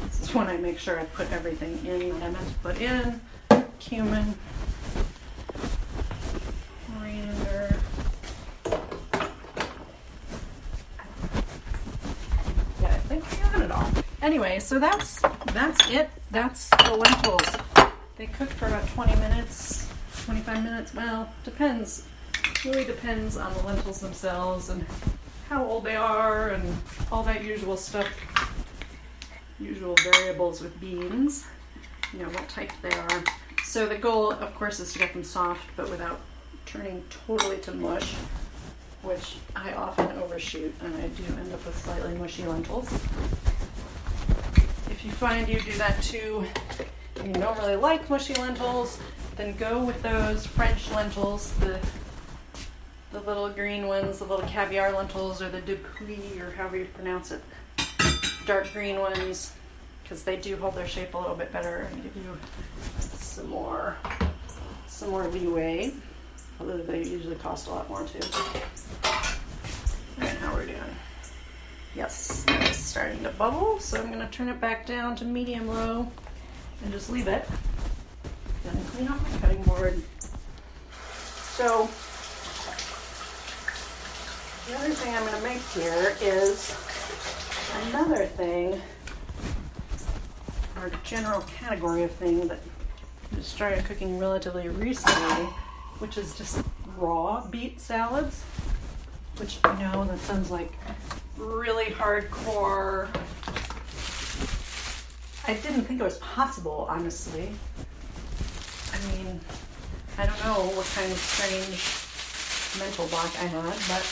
This 0.03 0.21
is 0.21 0.33
when 0.33 0.47
I 0.47 0.57
make 0.57 0.77
sure 0.79 0.99
I 0.99 1.05
put 1.05 1.31
everything 1.31 1.85
in 1.85 2.09
that 2.19 2.23
I 2.23 2.29
meant 2.31 2.47
to 2.47 2.53
put 2.55 2.81
in. 2.81 3.21
Cumin, 3.79 4.35
coriander. 6.87 7.79
Yeah, 12.81 12.87
I 12.87 12.99
think 13.09 13.23
I 13.33 13.51
got 13.51 13.61
it 13.61 13.71
all. 13.71 13.89
Anyway, 14.21 14.59
so 14.59 14.77
that's 14.79 15.21
that's 15.53 15.89
it. 15.89 16.09
That's 16.31 16.69
the 16.69 16.95
lentils. 16.95 17.55
They 18.17 18.27
cook 18.27 18.49
for 18.49 18.67
about 18.67 18.87
20 18.89 19.15
minutes, 19.15 19.89
25 20.25 20.63
minutes. 20.63 20.93
Well, 20.93 21.29
depends. 21.43 22.05
Really 22.63 22.85
depends 22.85 23.37
on 23.37 23.53
the 23.53 23.63
lentils 23.63 23.99
themselves 23.99 24.69
and 24.69 24.85
how 25.49 25.65
old 25.65 25.83
they 25.83 25.95
are 25.95 26.49
and 26.49 26.77
all 27.11 27.23
that 27.23 27.43
usual 27.43 27.75
stuff. 27.75 28.07
Usual 29.59 29.95
variables 30.13 30.61
with 30.61 30.79
beans. 30.79 31.45
You 32.13 32.19
know, 32.19 32.29
what 32.29 32.47
type 32.49 32.71
they 32.81 32.91
are. 32.91 33.23
So 33.63 33.87
the 33.87 33.97
goal, 33.97 34.31
of 34.31 34.53
course, 34.55 34.79
is 34.79 34.93
to 34.93 34.99
get 34.99 35.13
them 35.13 35.23
soft, 35.23 35.63
but 35.75 35.89
without 35.89 36.19
turning 36.65 37.03
totally 37.25 37.57
to 37.59 37.73
mush, 37.73 38.13
which 39.01 39.37
I 39.55 39.73
often 39.73 40.11
overshoot, 40.19 40.73
and 40.81 40.95
I 40.95 41.07
do 41.07 41.23
end 41.37 41.53
up 41.53 41.65
with 41.65 41.77
slightly 41.77 42.13
mushy 42.15 42.45
lentils. 42.45 42.91
Find 45.21 45.47
you 45.47 45.61
do 45.61 45.73
that 45.73 46.01
too, 46.01 46.43
and 47.17 47.27
you 47.27 47.39
don't 47.39 47.55
really 47.59 47.75
like 47.75 48.09
mushy 48.09 48.33
lentils, 48.33 48.97
then 49.35 49.55
go 49.55 49.83
with 49.83 50.01
those 50.01 50.47
French 50.47 50.89
lentils, 50.89 51.53
the 51.59 51.79
the 53.11 53.19
little 53.19 53.47
green 53.47 53.85
ones, 53.85 54.17
the 54.17 54.25
little 54.25 54.47
caviar 54.47 54.91
lentils, 54.91 55.39
or 55.39 55.49
the 55.49 55.61
du 55.61 55.75
Puy, 55.75 56.41
or 56.41 56.49
however 56.49 56.77
you 56.77 56.85
pronounce 56.95 57.29
it, 57.29 57.39
dark 58.47 58.73
green 58.73 58.99
ones, 58.99 59.53
because 60.01 60.23
they 60.23 60.37
do 60.37 60.57
hold 60.57 60.73
their 60.73 60.87
shape 60.87 61.13
a 61.13 61.17
little 61.19 61.35
bit 61.35 61.53
better 61.53 61.87
and 61.91 62.01
give 62.01 62.15
you 62.15 62.35
some 62.97 63.47
more 63.47 63.97
some 64.87 65.11
more 65.11 65.27
leeway. 65.27 65.93
Although 66.59 66.77
they 66.77 67.03
usually 67.03 67.35
cost 67.35 67.67
a 67.67 67.69
lot 67.69 67.87
more 67.89 68.07
too. 68.07 68.27
Alright, 70.17 70.37
how 70.37 70.55
we're 70.55 70.65
doing. 70.65 70.81
Yes, 71.93 72.45
it's 72.47 72.77
starting 72.77 73.21
to 73.23 73.29
bubble, 73.31 73.77
so 73.79 74.01
I'm 74.01 74.09
gonna 74.11 74.29
turn 74.29 74.47
it 74.47 74.61
back 74.61 74.85
down 74.85 75.13
to 75.17 75.25
medium 75.25 75.67
low 75.67 76.07
and 76.83 76.91
just 76.93 77.09
leave 77.09 77.27
it. 77.27 77.45
Then 78.63 78.81
clean 78.85 79.09
off 79.09 79.21
my 79.33 79.39
cutting 79.39 79.61
board. 79.63 80.01
So 81.57 81.89
the 84.67 84.77
other 84.77 84.93
thing 84.93 85.13
I'm 85.13 85.25
gonna 85.25 85.43
make 85.43 85.61
here 85.73 86.15
is 86.21 86.73
another 87.87 88.25
thing, 88.25 88.81
or 90.77 90.91
general 91.03 91.41
category 91.41 92.03
of 92.03 92.11
thing 92.11 92.47
that 92.47 92.59
I 93.31 93.35
just 93.35 93.53
started 93.53 93.83
cooking 93.83 94.17
relatively 94.17 94.69
recently, 94.69 95.45
which 95.99 96.17
is 96.17 96.37
just 96.37 96.63
raw 96.95 97.45
beet 97.47 97.81
salads. 97.81 98.45
Which 99.41 99.57
I 99.63 99.73
know 99.81 100.05
that 100.05 100.19
sounds 100.19 100.51
like 100.51 100.71
really 101.35 101.85
hardcore. 101.85 103.07
I 105.47 105.55
didn't 105.55 105.85
think 105.85 105.99
it 105.99 106.03
was 106.03 106.19
possible, 106.19 106.85
honestly. 106.87 107.49
I 108.93 108.99
mean, 109.07 109.41
I 110.19 110.27
don't 110.27 110.37
know 110.45 110.69
what 110.77 110.85
kind 110.93 111.11
of 111.11 111.17
strange 111.17 111.81
mental 112.77 113.07
block 113.07 113.33
I 113.41 113.47
had, 113.49 113.73
but 113.89 114.05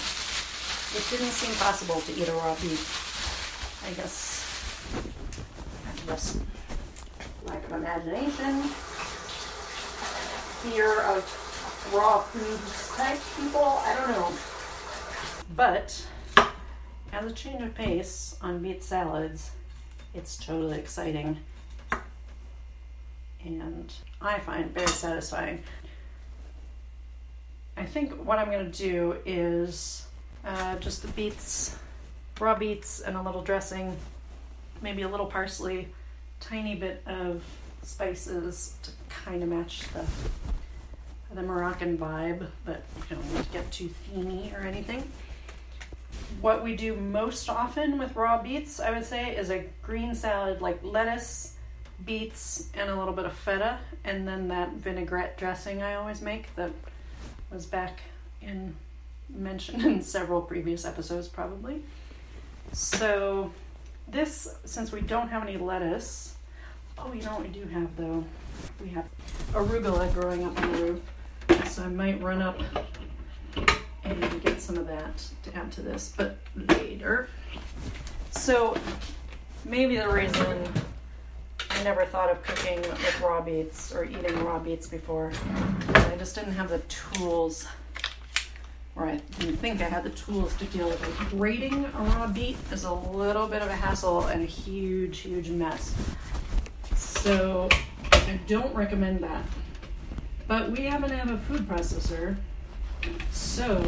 it 0.98 1.06
didn't 1.12 1.32
seem 1.32 1.54
possible 1.58 2.02
to 2.02 2.12
eat 2.20 2.28
a 2.28 2.34
raw 2.34 2.56
beef. 2.56 3.86
I 3.86 3.94
guess 3.94 4.42
just 6.08 6.40
lack 7.46 7.64
of 7.66 7.74
imagination, 7.74 8.64
fear 10.64 11.02
of 11.04 11.22
raw 11.94 12.18
foods 12.18 12.98
type 12.98 13.20
people. 13.38 13.78
I 13.86 13.96
don't 13.96 14.10
know. 14.10 14.34
But 15.56 16.06
as 17.12 17.32
a 17.32 17.34
change 17.34 17.62
of 17.62 17.74
pace 17.74 18.38
on 18.42 18.62
beet 18.62 18.84
salads, 18.84 19.52
it's 20.14 20.38
totally 20.38 20.80
exciting 20.80 21.38
and 23.44 23.94
I 24.22 24.40
find 24.40 24.72
very 24.74 24.88
satisfying. 24.88 25.64
I 27.78 27.86
think 27.86 28.14
what 28.26 28.40
I'm 28.40 28.52
going 28.52 28.70
to 28.70 28.78
do 28.78 29.16
is 29.26 30.06
uh, 30.44 30.76
just 30.78 31.02
the 31.02 31.08
beets, 31.10 31.78
raw 32.40 32.56
beets, 32.56 33.00
and 33.00 33.16
a 33.16 33.22
little 33.22 33.42
dressing, 33.42 33.96
maybe 34.82 35.04
a 35.04 35.08
little 35.08 35.26
parsley, 35.26 35.88
tiny 36.40 36.76
bit 36.76 37.02
of 37.06 37.44
spices 37.84 38.76
to 38.84 38.92
kind 39.10 39.44
of 39.44 39.50
match 39.50 39.84
the 39.94 40.06
the 41.36 41.44
Moroccan 41.44 41.96
vibe, 41.96 42.48
but 42.66 42.82
you 43.08 43.16
don't 43.16 43.34
need 43.34 43.44
to 43.44 43.50
get 43.52 43.72
too 43.72 43.88
themy 44.12 44.52
or 44.52 44.66
anything. 44.66 45.04
What 46.42 46.64
we 46.64 46.76
do 46.76 46.96
most 46.96 47.50
often 47.50 47.98
with 47.98 48.16
raw 48.16 48.42
beets, 48.42 48.80
I 48.80 48.92
would 48.92 49.06
say, 49.06 49.36
is 49.36 49.50
a 49.50 49.66
green 49.82 50.16
salad 50.16 50.62
like 50.62 50.80
lettuce, 50.84 51.56
beets, 52.06 52.70
and 52.74 52.90
a 52.90 52.96
little 52.96 53.14
bit 53.14 53.26
of 53.26 53.34
feta, 53.34 53.80
and 54.04 54.28
then 54.28 54.48
that 54.48 54.74
vinaigrette 54.74 55.38
dressing 55.38 55.82
I 55.82 55.96
always 55.96 56.22
make 56.22 56.56
that 56.56 56.72
was 57.52 57.66
back 57.66 58.02
in 58.42 58.76
mentioned 59.30 59.82
in 59.86 60.02
several 60.02 60.42
previous 60.42 60.86
episodes, 60.86 61.28
probably. 61.28 61.84
So, 62.72 63.52
this, 64.08 64.56
since 64.66 64.92
we 64.92 65.02
don't 65.02 65.28
have 65.30 65.44
any 65.44 65.58
lettuce, 65.58 66.36
oh, 66.98 67.14
you 67.14 67.22
know 67.22 67.32
what 67.32 67.42
we 67.42 67.48
do 67.48 67.66
have 67.66 67.96
though? 67.96 68.24
We 68.82 68.90
have 68.90 69.06
arugula 69.54 70.14
growing 70.14 70.46
up 70.46 70.60
on 70.62 70.72
the 70.72 70.78
roof, 70.80 71.02
so 71.68 71.84
I 71.84 71.88
might 71.88 72.22
run 72.22 72.42
up 72.42 72.62
get 74.40 74.62
some 74.62 74.78
of 74.78 74.88
that 74.88 75.26
to 75.44 75.56
add 75.56 75.72
to 75.74 75.82
this, 75.82 76.14
but 76.16 76.38
later. 76.56 77.30
So, 78.32 78.78
maybe 79.66 79.98
the 79.98 80.10
reason 80.10 80.68
I 81.70 81.84
never 81.84 82.06
thought 82.06 82.30
of 82.30 82.44
cooking 82.44 82.82
with 82.82 83.22
raw 83.22 83.42
beets 83.42 83.94
or 83.94 84.04
eating 84.04 84.44
raw 84.44 84.60
beets 84.60 84.88
before. 84.88 85.32
I 85.94 86.16
just 86.18 86.36
didn't 86.36 86.54
have 86.54 86.70
the 86.70 86.80
tools, 86.80 87.68
or 88.96 89.08
I 89.08 89.18
didn't 89.40 89.58
think 89.58 89.82
I 89.82 89.86
had 89.86 90.04
the 90.04 90.10
tools 90.10 90.56
to 90.58 90.66
deal 90.66 90.88
with 90.88 91.02
it. 91.02 91.30
Grating 91.30 91.86
a 91.86 92.02
raw 92.02 92.28
beet 92.28 92.58
is 92.72 92.84
a 92.84 92.94
little 92.94 93.48
bit 93.48 93.62
of 93.62 93.70
a 93.70 93.76
hassle 93.76 94.28
and 94.28 94.42
a 94.42 94.46
huge, 94.46 95.20
huge 95.20 95.50
mess. 95.50 95.96
So 96.96 97.70
I 98.12 98.40
don't 98.48 98.76
recommend 98.76 99.22
that. 99.24 99.44
But 100.48 100.72
we 100.72 100.86
happen 100.86 101.10
to 101.10 101.16
have 101.16 101.30
a 101.30 101.38
food 101.38 101.68
processor, 101.68 102.36
so 103.32 103.80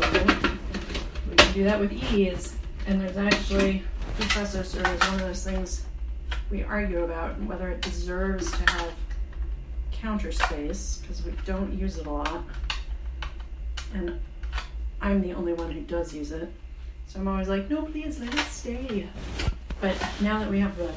we 1.29 1.36
can 1.36 1.53
do 1.53 1.63
that 1.63 1.79
with 1.79 1.91
ease. 1.91 2.55
And 2.88 2.99
there's 2.99 3.17
actually 3.17 3.84
food 4.17 4.27
processor 4.27 4.93
is 4.93 4.99
one 5.10 5.15
of 5.15 5.19
those 5.21 5.43
things 5.43 5.86
we 6.49 6.63
argue 6.63 7.03
about 7.03 7.39
whether 7.41 7.69
it 7.69 7.81
deserves 7.81 8.51
to 8.51 8.71
have 8.71 8.91
counter 9.91 10.31
space 10.31 10.99
because 11.01 11.23
we 11.23 11.31
don't 11.45 11.73
use 11.77 11.97
it 11.97 12.07
a 12.07 12.12
lot. 12.12 12.43
And 13.93 14.19
I'm 15.01 15.21
the 15.21 15.34
only 15.34 15.53
one 15.53 15.71
who 15.71 15.81
does 15.81 16.13
use 16.13 16.31
it. 16.31 16.51
So 17.07 17.19
I'm 17.19 17.27
always 17.27 17.47
like, 17.47 17.69
no, 17.69 17.84
please 17.84 18.19
let 18.19 18.34
it 18.34 18.39
stay. 18.47 19.07
But 19.79 19.95
now 20.21 20.39
that 20.39 20.49
we 20.49 20.60
have 20.60 20.77
the 20.77 20.91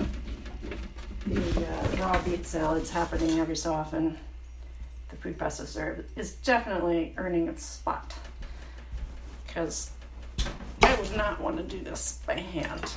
the 1.26 1.66
uh, 1.66 1.96
raw 1.98 2.22
beet 2.22 2.44
salads 2.44 2.90
happening 2.90 3.40
every 3.40 3.56
so 3.56 3.72
often, 3.72 4.18
the 5.14 5.20
food 5.20 5.38
processor 5.38 6.04
is 6.16 6.34
definitely 6.36 7.14
earning 7.16 7.48
its 7.48 7.64
spot. 7.64 8.12
Because 9.46 9.90
I 10.82 10.94
would 10.96 11.16
not 11.16 11.40
want 11.40 11.56
to 11.56 11.62
do 11.62 11.82
this 11.82 12.20
by 12.26 12.40
hand. 12.40 12.92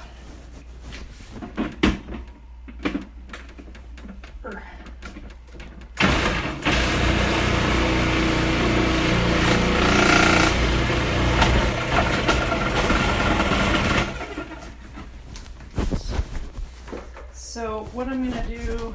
So 17.34 17.88
what 17.94 18.08
I'm 18.08 18.30
gonna 18.30 18.48
do, 18.48 18.94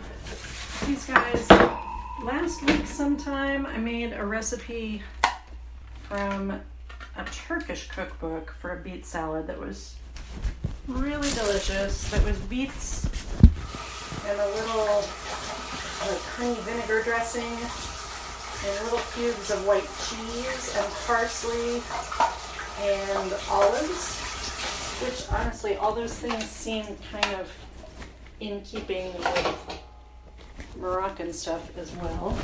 these 0.87 1.05
guys, 1.07 1.82
last 2.25 2.63
week 2.63 2.87
sometime 2.87 3.67
I 3.67 3.79
made 3.79 4.13
a 4.13 4.25
recipe 4.25 5.03
from 6.05 6.53
a 7.17 7.25
Turkish 7.25 7.89
cookbook 7.89 8.55
for 8.61 8.79
a 8.79 8.81
beet 8.81 9.05
salad 9.05 9.49
that 9.49 9.59
was 9.59 9.97
really 10.87 11.29
delicious. 11.31 12.09
That 12.11 12.25
was 12.25 12.39
beets 12.39 13.07
and 14.29 14.39
a 14.39 14.47
little 14.47 15.03
like 16.07 16.23
honey 16.37 16.55
vinegar 16.61 17.03
dressing 17.03 17.43
and 17.43 18.85
little 18.85 19.01
cubes 19.15 19.51
of 19.51 19.67
white 19.67 19.89
cheese 20.07 20.77
and 20.77 20.93
parsley 21.07 21.83
and 22.81 23.35
olives. 23.51 24.21
Which 25.03 25.29
honestly, 25.37 25.75
all 25.75 25.93
those 25.93 26.15
things 26.15 26.45
seem 26.45 26.85
kind 27.11 27.41
of 27.41 27.51
in 28.39 28.61
keeping 28.61 29.13
with 29.15 29.82
Moroccan 30.77 31.33
stuff 31.33 31.77
as 31.77 31.95
well. 31.97 32.37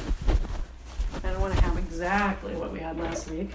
I 1.24 1.30
don't 1.30 1.40
want 1.40 1.54
to 1.54 1.60
have 1.62 1.78
exactly 1.78 2.54
what 2.54 2.72
we 2.72 2.80
had 2.80 2.98
last 2.98 3.30
week. 3.30 3.50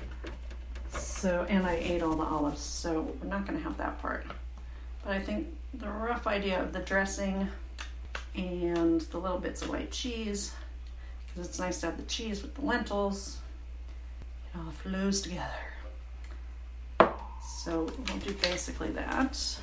So, 0.91 1.45
and 1.49 1.65
I 1.65 1.75
ate 1.75 2.01
all 2.01 2.15
the 2.15 2.23
olives, 2.23 2.61
so 2.61 3.15
we're 3.21 3.29
not 3.29 3.45
going 3.47 3.57
to 3.57 3.63
have 3.63 3.77
that 3.77 4.01
part. 4.01 4.25
But 5.03 5.13
I 5.13 5.19
think 5.19 5.47
the 5.73 5.87
rough 5.87 6.27
idea 6.27 6.61
of 6.61 6.73
the 6.73 6.79
dressing 6.79 7.47
and 8.35 9.01
the 9.01 9.17
little 9.17 9.39
bits 9.39 9.61
of 9.61 9.69
white 9.69 9.91
cheese, 9.91 10.53
because 11.27 11.47
it's 11.47 11.59
nice 11.59 11.79
to 11.81 11.87
have 11.87 11.97
the 11.97 12.03
cheese 12.03 12.41
with 12.41 12.55
the 12.55 12.61
lentils, 12.61 13.37
it 14.53 14.57
all 14.57 14.71
flows 14.71 15.21
together. 15.21 15.51
So 17.45 17.89
we'll 18.07 18.17
do 18.17 18.33
basically 18.33 18.89
that. 18.91 19.57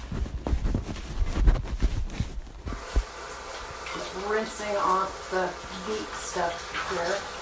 Rinsing 4.29 4.77
off 4.77 5.31
the 5.31 5.49
beet 5.87 6.09
stuff 6.09 6.55
here 6.91 7.41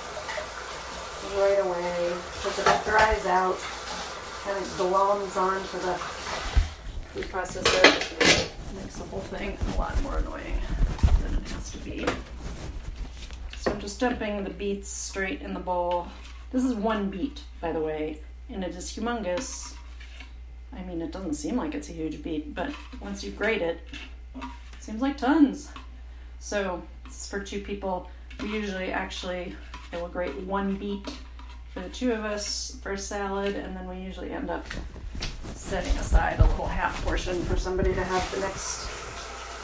right 1.37 1.59
away 1.59 2.13
because 2.37 2.59
if 2.59 2.67
it 2.67 2.85
dries 2.91 3.27
out 3.27 3.59
and 4.49 4.65
it 4.65 4.81
on 4.81 5.21
onto 5.37 5.79
the 5.79 5.95
food 7.13 7.25
processor, 7.25 8.49
makes 8.81 8.97
the 8.97 9.05
whole 9.05 9.21
thing 9.21 9.57
a 9.75 9.79
lot 9.79 10.01
more 10.03 10.19
annoying 10.19 10.59
than 11.23 11.35
it 11.35 11.49
has 11.51 11.71
to 11.73 11.79
be. 11.79 12.07
So 13.59 13.73
I'm 13.73 13.81
just 13.81 14.01
dumping 14.01 14.45
the 14.45 14.51
beets 14.51 14.89
straight 14.89 15.43
in 15.43 15.55
the 15.55 15.61
bowl. 15.61 16.09
This 16.51 16.65
is 16.65 16.75
one 16.75 17.11
beet, 17.11 17.43
by 17.61 17.73
the 17.73 17.81
way, 17.81 18.21
and 18.49 18.65
it 18.65 18.75
is 18.75 18.87
humongous. 18.87 19.75
I 20.73 20.83
mean, 20.83 21.03
it 21.03 21.13
doesn't 21.13 21.35
seem 21.35 21.57
like 21.57 21.75
it's 21.75 21.89
a 21.89 21.93
huge 21.93 22.23
beet, 22.23 22.55
but 22.55 22.73
once 23.01 23.25
you 23.25 23.33
grate 23.33 23.63
it, 23.63 23.81
it 24.37 24.45
seems 24.81 25.03
like 25.03 25.19
tons. 25.19 25.71
So 26.41 26.83
it's 27.05 27.29
for 27.29 27.41
two 27.41 27.61
people. 27.61 28.11
We 28.43 28.53
usually 28.53 28.93
actually 28.93 29.55
will 29.93 30.09
grate 30.09 30.37
one 30.43 30.77
beet 30.77 31.09
for 31.73 31.81
the 31.81 31.89
two 31.89 32.13
of 32.13 32.25
us 32.25 32.79
for 32.83 32.93
a 32.93 32.99
salad, 32.99 33.57
and 33.57 33.77
then 33.77 33.87
we 33.89 33.97
usually 33.97 34.31
end 34.31 34.51
up 34.51 34.67
setting 35.55 35.93
aside 35.99 36.39
a 36.39 36.45
little 36.47 36.67
half 36.67 37.05
portion 37.05 37.43
for 37.45 37.57
somebody 37.57 37.95
to 37.95 38.05
have 38.05 38.31
the 38.33 38.41
next 38.41 38.89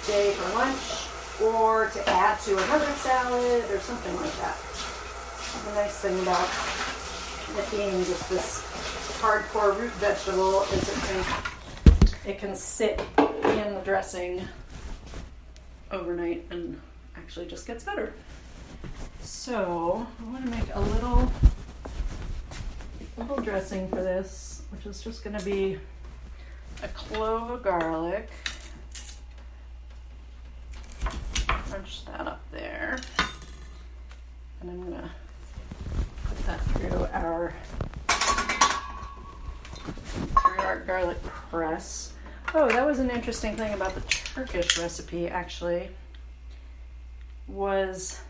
day 0.06 0.32
for 0.32 0.54
lunch, 0.54 1.08
or 1.42 1.88
to 1.90 2.08
add 2.08 2.38
to 2.40 2.52
another 2.52 2.90
salad 2.92 3.64
or 3.70 3.78
something 3.78 4.14
like 4.16 4.37
that. 4.37 4.56
The 5.64 5.74
nice 5.74 5.98
thing 6.00 6.20
about 6.20 6.48
it 7.58 7.70
being 7.70 8.04
just 8.04 8.28
this 8.28 8.62
hardcore 9.20 9.78
root 9.78 9.92
vegetable 9.92 10.62
is 10.62 10.88
it 10.88 10.98
can 11.04 11.24
it 12.26 12.38
can 12.38 12.54
sit 12.54 13.00
in 13.18 13.74
the 13.74 13.80
dressing 13.84 14.46
overnight 15.94 16.44
and 16.50 16.80
actually 17.16 17.46
just 17.46 17.66
gets 17.66 17.85
better. 17.85 18.12
So 19.20 20.07
I 20.20 20.33
want 20.33 20.44
to 20.44 20.50
make 20.50 20.74
a 20.74 20.80
little 20.80 21.30
little 23.16 23.40
dressing 23.40 23.88
for 23.88 24.02
this, 24.02 24.62
which 24.70 24.87
is 24.87 25.00
just 25.02 25.22
going 25.22 25.38
to 25.38 25.44
be 25.44 25.78
a 26.83 26.88
clove 26.88 27.50
of 27.50 27.62
garlic. 27.62 28.28
Crunch 31.46 32.04
that 32.07 32.26
up 32.26 32.40
there. 32.50 32.98
And 34.61 34.70
I'm 34.70 34.90
going 34.90 35.00
to 35.00 35.11
put 36.24 36.38
that 36.46 36.61
through 36.61 37.07
our 37.12 37.54
through 40.35 40.64
our 40.64 40.80
garlic 40.80 41.22
press. 41.22 42.13
Oh, 42.57 42.69
that 42.69 42.87
was 42.87 43.01
an 43.01 43.11
interesting 43.11 43.57
thing 43.57 43.75
about 43.75 43.97
the 43.97 44.01
Turkish 44.03 44.79
recipe 44.79 45.27
actually 45.27 45.88
was 47.49 48.21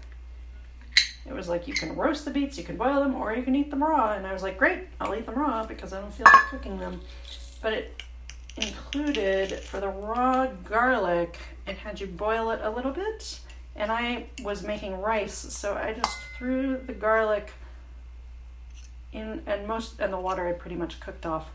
it 1.27 1.35
was 1.35 1.47
like 1.47 1.69
you 1.69 1.75
can 1.75 1.95
roast 1.95 2.25
the 2.25 2.31
beets, 2.31 2.57
you 2.57 2.65
can 2.65 2.79
boil 2.79 3.01
them, 3.01 3.15
or 3.17 3.35
you 3.35 3.43
can 3.43 3.55
eat 3.55 3.69
them 3.69 3.83
raw. 3.83 4.15
And 4.15 4.27
I 4.27 4.33
was 4.33 4.43
like, 4.43 4.57
great, 4.57 4.89
I'll 4.99 5.15
eat 5.15 5.27
them 5.27 5.35
raw 5.35 5.67
because 5.67 5.93
I 5.93 6.01
don't 6.01 6.13
feel 6.13 6.25
like 6.25 6.43
cooking 6.49 6.79
them. 6.79 7.03
But 7.61 7.75
it 7.75 8.03
included 8.57 9.59
for 9.61 9.79
the 9.79 9.89
raw 9.89 10.47
garlic, 10.47 11.39
it 11.67 11.77
had 11.77 12.01
you 12.01 12.07
boil 12.07 12.51
it 12.51 12.61
a 12.63 12.71
little 12.71 12.93
bit. 12.93 13.41
And 13.77 13.93
I 13.93 14.27
was 14.43 14.63
making 14.63 15.03
rice, 15.03 15.35
so 15.35 15.75
I 15.75 15.93
just 15.93 16.17
threw 16.39 16.79
the 16.79 16.95
garlic 16.95 17.53
in, 19.13 19.43
and 19.47 19.69
most 19.69 20.01
and 20.01 20.15
the 20.15 20.19
water 20.19 20.47
had 20.47 20.59
pretty 20.59 20.77
much 20.77 20.99
cooked 20.99 21.27
off 21.27 21.51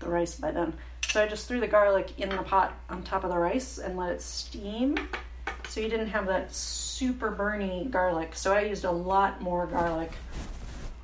the 0.00 0.10
rice 0.10 0.34
by 0.34 0.50
then. 0.50 0.74
So 1.12 1.22
I 1.22 1.28
just 1.28 1.46
threw 1.46 1.60
the 1.60 1.66
garlic 1.68 2.18
in 2.18 2.30
the 2.30 2.38
pot 2.38 2.72
on 2.88 3.02
top 3.02 3.22
of 3.22 3.28
the 3.28 3.36
rice 3.36 3.76
and 3.76 3.98
let 3.98 4.12
it 4.12 4.22
steam 4.22 4.96
so 5.68 5.78
you 5.78 5.90
didn't 5.90 6.06
have 6.06 6.26
that 6.28 6.54
super 6.54 7.30
burny 7.30 7.90
garlic. 7.90 8.34
So 8.34 8.54
I 8.54 8.62
used 8.62 8.84
a 8.86 8.90
lot 8.90 9.42
more 9.42 9.66
garlic 9.66 10.12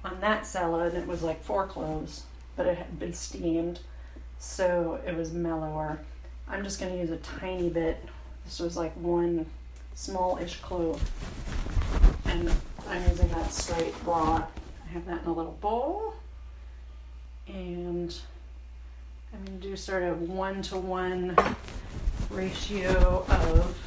on 0.03 0.19
that 0.23 0.47
salad. 0.47 0.95
It 0.95 1.07
was 1.07 1.23
like 1.23 1.45
four 1.45 1.67
cloves, 1.67 2.23
but 2.57 2.65
it 2.65 2.79
had 2.79 2.99
been 2.99 3.13
steamed, 3.13 3.81
so 4.39 4.99
it 5.07 5.15
was 5.15 5.31
mellower. 5.31 6.01
I'm 6.49 6.65
just 6.65 6.81
going 6.81 6.91
to 6.91 6.99
use 6.99 7.11
a 7.11 7.19
tiny 7.19 7.69
bit. 7.69 8.03
This 8.47 8.61
was 8.61 8.79
like 8.79 8.95
one 8.95 9.45
small-ish 9.95 10.57
clove, 10.63 11.03
and 12.25 12.51
I'm 12.89 13.03
using 13.11 13.29
that 13.29 13.53
straight 13.53 13.93
raw. 14.07 14.47
I 14.87 14.93
have 14.95 15.05
that 15.05 15.21
in 15.21 15.29
a 15.29 15.33
little 15.35 15.59
bowl, 15.61 16.15
and 17.47 18.19
I'm 19.33 19.45
going 19.45 19.61
to 19.61 19.69
do 19.69 19.77
sort 19.77 20.03
of 20.03 20.23
one 20.23 20.63
to 20.63 20.77
one 20.77 21.37
ratio 22.31 23.25
of 23.29 23.79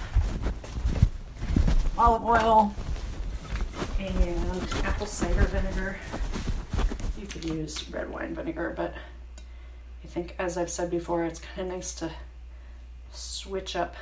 olive 1.98 2.24
oil 2.24 2.76
and 4.00 4.74
apple 4.84 5.06
cider 5.06 5.44
vinegar. 5.44 5.98
You 7.20 7.28
could 7.28 7.46
use 7.46 7.90
red 7.90 8.10
wine 8.10 8.34
vinegar, 8.34 8.74
but 8.76 8.94
I 10.04 10.08
think, 10.08 10.36
as 10.40 10.58
I've 10.58 10.70
said 10.70 10.90
before, 10.90 11.24
it's 11.26 11.40
kind 11.40 11.68
of 11.68 11.76
nice 11.76 11.94
to 11.96 12.12
switch 13.12 13.76
up 13.76 13.96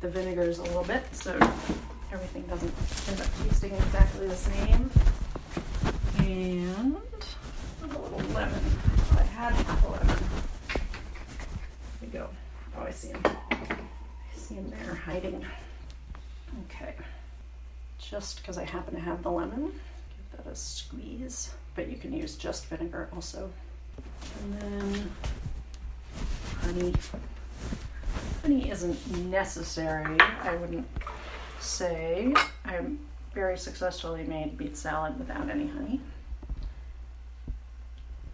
the 0.00 0.08
vinegars 0.08 0.58
a 0.58 0.62
little 0.62 0.84
bit 0.84 1.02
so 1.12 1.38
everything 2.12 2.42
doesn't 2.42 2.72
end 3.08 3.20
up 3.20 3.28
tasting 3.42 3.72
exactly 3.74 4.26
the 4.26 4.34
same. 4.34 4.90
And 6.18 6.96
a 7.82 7.86
little 7.86 8.18
lemon. 8.34 8.64
I 9.18 9.22
had 9.22 9.52
half 9.52 9.86
a 9.86 9.88
lemon. 9.90 10.18
There 10.68 10.78
we 12.02 12.06
go. 12.08 12.28
Oh, 12.76 12.79
I 12.90 12.92
see 12.92 13.08
him. 13.08 13.22
I 13.24 14.36
see 14.36 14.54
him 14.56 14.70
there 14.70 14.94
hiding. 14.94 15.46
Okay 16.66 16.94
just 18.10 18.40
because 18.40 18.58
I 18.58 18.64
happen 18.64 18.94
to 18.94 19.00
have 19.00 19.22
the 19.22 19.30
lemon. 19.30 19.66
Give 19.66 20.44
that 20.44 20.50
a 20.50 20.56
squeeze, 20.56 21.50
but 21.74 21.88
you 21.88 21.96
can 21.96 22.12
use 22.12 22.36
just 22.36 22.66
vinegar 22.66 23.08
also. 23.14 23.50
And 24.42 24.60
then 24.60 25.10
honey. 26.60 26.94
Honey 28.42 28.70
isn't 28.70 29.16
necessary, 29.26 30.18
I 30.42 30.56
wouldn't 30.56 30.88
say. 31.60 32.34
I 32.64 32.80
very 33.32 33.56
successfully 33.56 34.24
made 34.24 34.58
beet 34.58 34.76
salad 34.76 35.18
without 35.18 35.48
any 35.48 35.68
honey. 35.68 36.00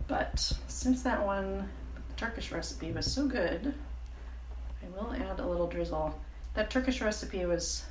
But 0.09 0.52
since 0.68 1.02
that 1.02 1.26
one 1.26 1.68
Turkish 2.16 2.50
recipe 2.50 2.92
was 2.92 3.12
so 3.12 3.26
good. 3.26 3.74
Will 4.97 5.12
add 5.12 5.40
a 5.40 5.47
little 5.47 5.66
drizzle. 5.66 6.18
That 6.55 6.70
Turkish 6.70 7.03
recipe 7.03 7.44
was 7.44 7.84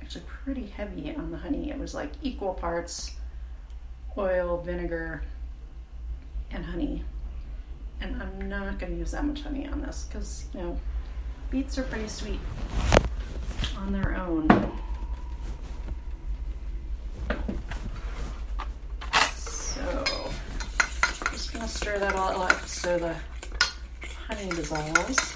actually 0.00 0.22
pretty 0.44 0.66
heavy 0.66 1.12
on 1.16 1.32
the 1.32 1.38
honey. 1.38 1.70
It 1.70 1.78
was 1.78 1.94
like 1.94 2.12
equal 2.22 2.54
parts 2.54 3.16
oil, 4.16 4.58
vinegar, 4.58 5.22
and 6.52 6.64
honey. 6.64 7.02
And 8.00 8.22
I'm 8.22 8.48
not 8.48 8.78
going 8.78 8.92
to 8.92 8.98
use 8.98 9.10
that 9.10 9.24
much 9.24 9.42
honey 9.42 9.66
on 9.66 9.80
this 9.80 10.06
because, 10.08 10.44
you 10.54 10.60
know, 10.60 10.78
beets 11.50 11.76
are 11.76 11.82
pretty 11.82 12.06
sweet 12.06 12.38
on 13.76 13.92
their 13.92 14.14
own. 14.16 14.48
So, 19.34 19.82
I'm 19.82 21.32
just 21.32 21.52
going 21.52 21.64
to 21.64 21.68
stir 21.68 21.98
that 21.98 22.14
all 22.14 22.42
up 22.42 22.64
so 22.66 22.96
the 22.96 23.16
honey 24.28 24.50
dissolves. 24.50 25.34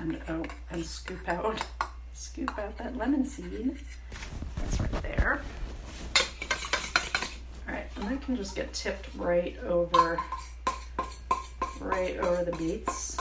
And 0.00 0.17
and 0.28 0.84
scoop 0.84 1.26
out, 1.28 1.64
scoop 2.12 2.58
out 2.58 2.76
that 2.78 2.96
lemon 2.96 3.24
seed. 3.24 3.78
That's 4.56 4.80
right 4.80 5.02
there. 5.02 5.40
All 7.66 7.74
right, 7.74 7.86
and 7.96 8.04
that 8.04 8.22
can 8.22 8.36
just 8.36 8.54
get 8.54 8.72
tipped 8.74 9.08
right 9.16 9.56
over, 9.64 10.18
right 11.80 12.18
over 12.18 12.44
the 12.44 12.56
beets. 12.56 13.16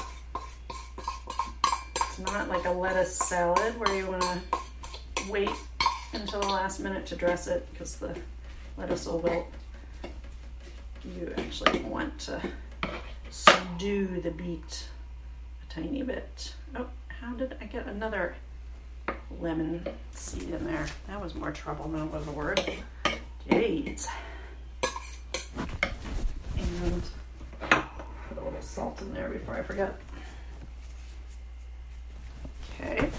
It's 1.95 2.19
not 2.19 2.49
like 2.49 2.65
a 2.65 2.71
lettuce 2.71 3.15
salad 3.15 3.79
where 3.79 3.95
you 3.95 4.07
want 4.07 4.23
to 4.23 5.31
wait 5.31 5.51
until 6.13 6.41
the 6.41 6.47
last 6.47 6.79
minute 6.79 7.05
to 7.07 7.15
dress 7.15 7.47
it 7.47 7.67
because 7.71 7.95
the 7.95 8.17
lettuce 8.77 9.05
will 9.05 9.19
wilt. 9.19 9.47
You 11.05 11.33
actually 11.37 11.79
want 11.79 12.19
to 12.19 12.41
subdue 13.29 14.19
the 14.19 14.31
beet 14.31 14.89
tiny 15.69 16.03
bit. 16.03 16.55
Oh, 16.75 16.87
how 17.07 17.33
did 17.33 17.55
I 17.61 17.65
get 17.65 17.87
another 17.87 18.35
lemon 19.39 19.87
seed 20.13 20.49
in 20.49 20.65
there? 20.65 20.87
That 21.07 21.21
was 21.21 21.35
more 21.35 21.51
trouble 21.51 21.87
than 21.87 22.03
it 22.03 22.11
was 22.11 22.25
worth. 22.27 22.69
Jeez. 23.49 24.07
And 26.57 27.03
put 27.59 28.37
a 28.37 28.43
little 28.43 28.61
salt 28.61 29.01
in 29.01 29.13
there 29.13 29.29
before 29.29 29.55
I 29.55 29.61
forget. 29.61 29.99
Okay. 32.79 33.09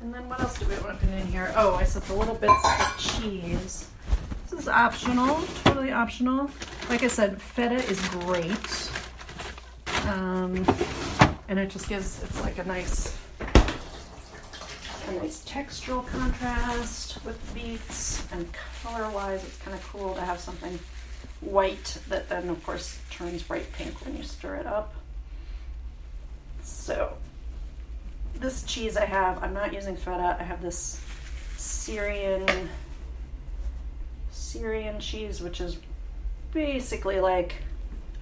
And 0.00 0.12
then 0.12 0.28
what 0.28 0.40
else 0.40 0.58
do 0.58 0.66
we 0.66 0.74
want 0.76 1.00
to 1.00 1.06
put 1.06 1.14
in 1.14 1.26
here? 1.28 1.52
Oh, 1.56 1.74
I 1.74 1.84
said 1.84 2.02
the 2.02 2.14
little 2.14 2.34
bits 2.34 2.52
of 2.64 2.98
cheese. 2.98 3.88
This 4.50 4.60
is 4.60 4.68
optional, 4.68 5.40
totally 5.64 5.92
optional. 5.92 6.50
Like 6.88 7.02
I 7.02 7.08
said, 7.08 7.40
feta 7.40 7.76
is 7.76 8.00
great. 8.08 8.90
Um, 10.06 10.64
and 11.48 11.58
it 11.58 11.70
just 11.70 11.88
gives, 11.88 12.22
it's 12.22 12.40
like 12.42 12.58
a 12.58 12.64
nice, 12.64 13.16
a 15.08 15.12
nice 15.12 15.44
textural 15.44 16.06
contrast 16.06 17.24
with 17.24 17.40
the 17.48 17.60
beets. 17.60 18.26
And 18.32 18.48
color-wise, 18.82 19.42
it's 19.44 19.56
kind 19.58 19.76
of 19.76 19.82
cool 19.88 20.14
to 20.14 20.20
have 20.20 20.38
something 20.40 20.78
white 21.40 21.98
that 22.08 22.28
then, 22.28 22.48
of 22.48 22.64
course, 22.64 22.98
turns 23.10 23.42
bright 23.42 23.72
pink 23.72 24.04
when 24.04 24.16
you 24.16 24.22
stir 24.22 24.56
it 24.56 24.66
up. 24.66 24.94
So 26.62 27.16
this 28.34 28.62
cheese 28.64 28.96
I 28.96 29.04
have, 29.04 29.42
I'm 29.42 29.54
not 29.54 29.72
using 29.72 29.96
feta. 29.96 30.36
I 30.38 30.42
have 30.42 30.60
this 30.62 31.00
Syrian 31.56 32.68
Syrian 34.30 35.00
cheese, 35.00 35.40
which 35.40 35.60
is 35.60 35.78
basically 36.52 37.20
like 37.20 37.56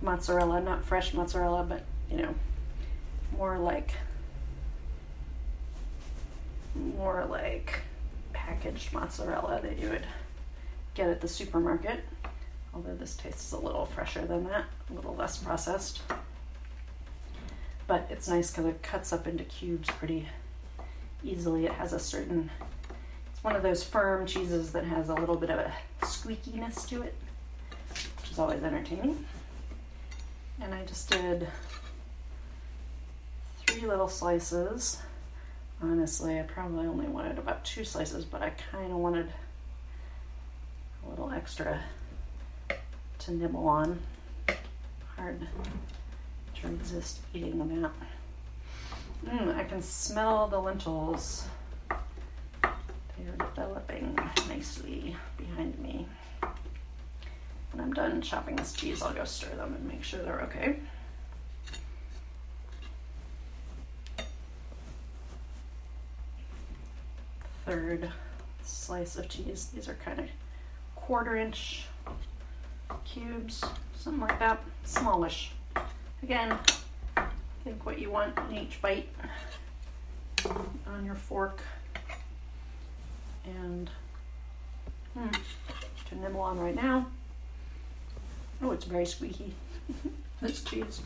mozzarella, 0.02 0.60
not 0.60 0.84
fresh 0.84 1.14
mozzarella, 1.14 1.64
but 1.64 1.84
you 2.10 2.18
know, 2.18 2.34
more 3.36 3.58
like 3.58 3.92
more 6.74 7.26
like 7.26 7.80
packaged 8.32 8.92
mozzarella 8.92 9.60
that 9.62 9.78
you 9.78 9.88
would 9.90 10.06
get 10.94 11.08
at 11.08 11.20
the 11.20 11.28
supermarket. 11.28 12.00
Although 12.74 12.94
this 12.94 13.14
tastes 13.16 13.52
a 13.52 13.58
little 13.58 13.84
fresher 13.84 14.26
than 14.26 14.44
that, 14.44 14.64
a 14.90 14.94
little 14.94 15.14
less 15.14 15.36
processed 15.36 16.00
but 17.92 18.06
it's 18.08 18.26
nice 18.26 18.50
because 18.50 18.64
it 18.64 18.82
cuts 18.82 19.12
up 19.12 19.26
into 19.26 19.44
cubes 19.44 19.86
pretty 19.90 20.26
easily. 21.22 21.66
It 21.66 21.72
has 21.72 21.92
a 21.92 21.98
certain, 21.98 22.50
it's 23.30 23.44
one 23.44 23.54
of 23.54 23.62
those 23.62 23.84
firm 23.84 24.26
cheeses 24.26 24.72
that 24.72 24.84
has 24.84 25.10
a 25.10 25.14
little 25.14 25.36
bit 25.36 25.50
of 25.50 25.58
a 25.58 25.72
squeakiness 26.00 26.88
to 26.88 27.02
it, 27.02 27.14
which 28.20 28.30
is 28.30 28.38
always 28.38 28.62
entertaining. 28.62 29.26
And 30.62 30.72
I 30.72 30.84
just 30.84 31.10
did 31.10 31.48
three 33.66 33.84
little 33.86 34.08
slices. 34.08 35.02
Honestly, 35.82 36.38
I 36.38 36.42
probably 36.42 36.86
only 36.86 37.08
wanted 37.08 37.38
about 37.38 37.64
two 37.64 37.84
slices, 37.84 38.24
but 38.24 38.42
I 38.42 38.50
kind 38.70 38.92
of 38.92 38.98
wanted 38.98 39.32
a 41.04 41.10
little 41.10 41.32
extra 41.32 41.80
to 43.18 43.32
nibble 43.32 43.66
on. 43.66 43.98
Hard 45.16 45.40
to 46.60 46.68
resist 46.68 47.18
eating 47.34 47.84
out. 47.84 47.92
Mm, 49.26 49.56
I 49.56 49.64
can 49.64 49.82
smell 49.82 50.46
the 50.46 50.60
lentils. 50.60 51.44
They're 53.18 53.36
developing 53.36 54.16
nicely 54.48 55.16
behind 55.36 55.78
me. 55.80 56.06
When 57.72 57.82
I'm 57.82 57.92
done 57.92 58.20
chopping 58.20 58.56
this 58.56 58.74
cheese, 58.74 59.02
I'll 59.02 59.14
go 59.14 59.24
stir 59.24 59.54
them 59.56 59.74
and 59.74 59.88
make 59.88 60.04
sure 60.04 60.22
they're 60.22 60.42
okay. 60.42 60.76
Third 67.64 68.10
slice 68.62 69.16
of 69.16 69.28
cheese. 69.28 69.70
These 69.74 69.88
are 69.88 69.96
kind 70.04 70.18
of 70.18 70.26
quarter 70.94 71.36
inch 71.36 71.86
cubes, 73.04 73.64
something 73.96 74.20
like 74.20 74.38
that, 74.38 74.62
smallish. 74.84 75.52
Again, 76.22 76.58
think 77.64 77.86
what 77.86 77.98
you 77.98 78.10
want 78.10 78.38
in 78.50 78.58
each 78.58 78.80
bite 78.82 79.08
on 80.86 81.04
your 81.04 81.14
fork. 81.14 81.62
And 83.44 83.90
hmm, 85.14 85.28
to 86.08 86.14
nibble 86.16 86.40
on 86.40 86.60
right 86.60 86.74
now. 86.74 87.06
Oh, 88.62 88.70
it's 88.70 88.84
very 88.84 89.06
squeaky, 89.06 89.52
this 90.40 90.62
cheese. 90.62 91.00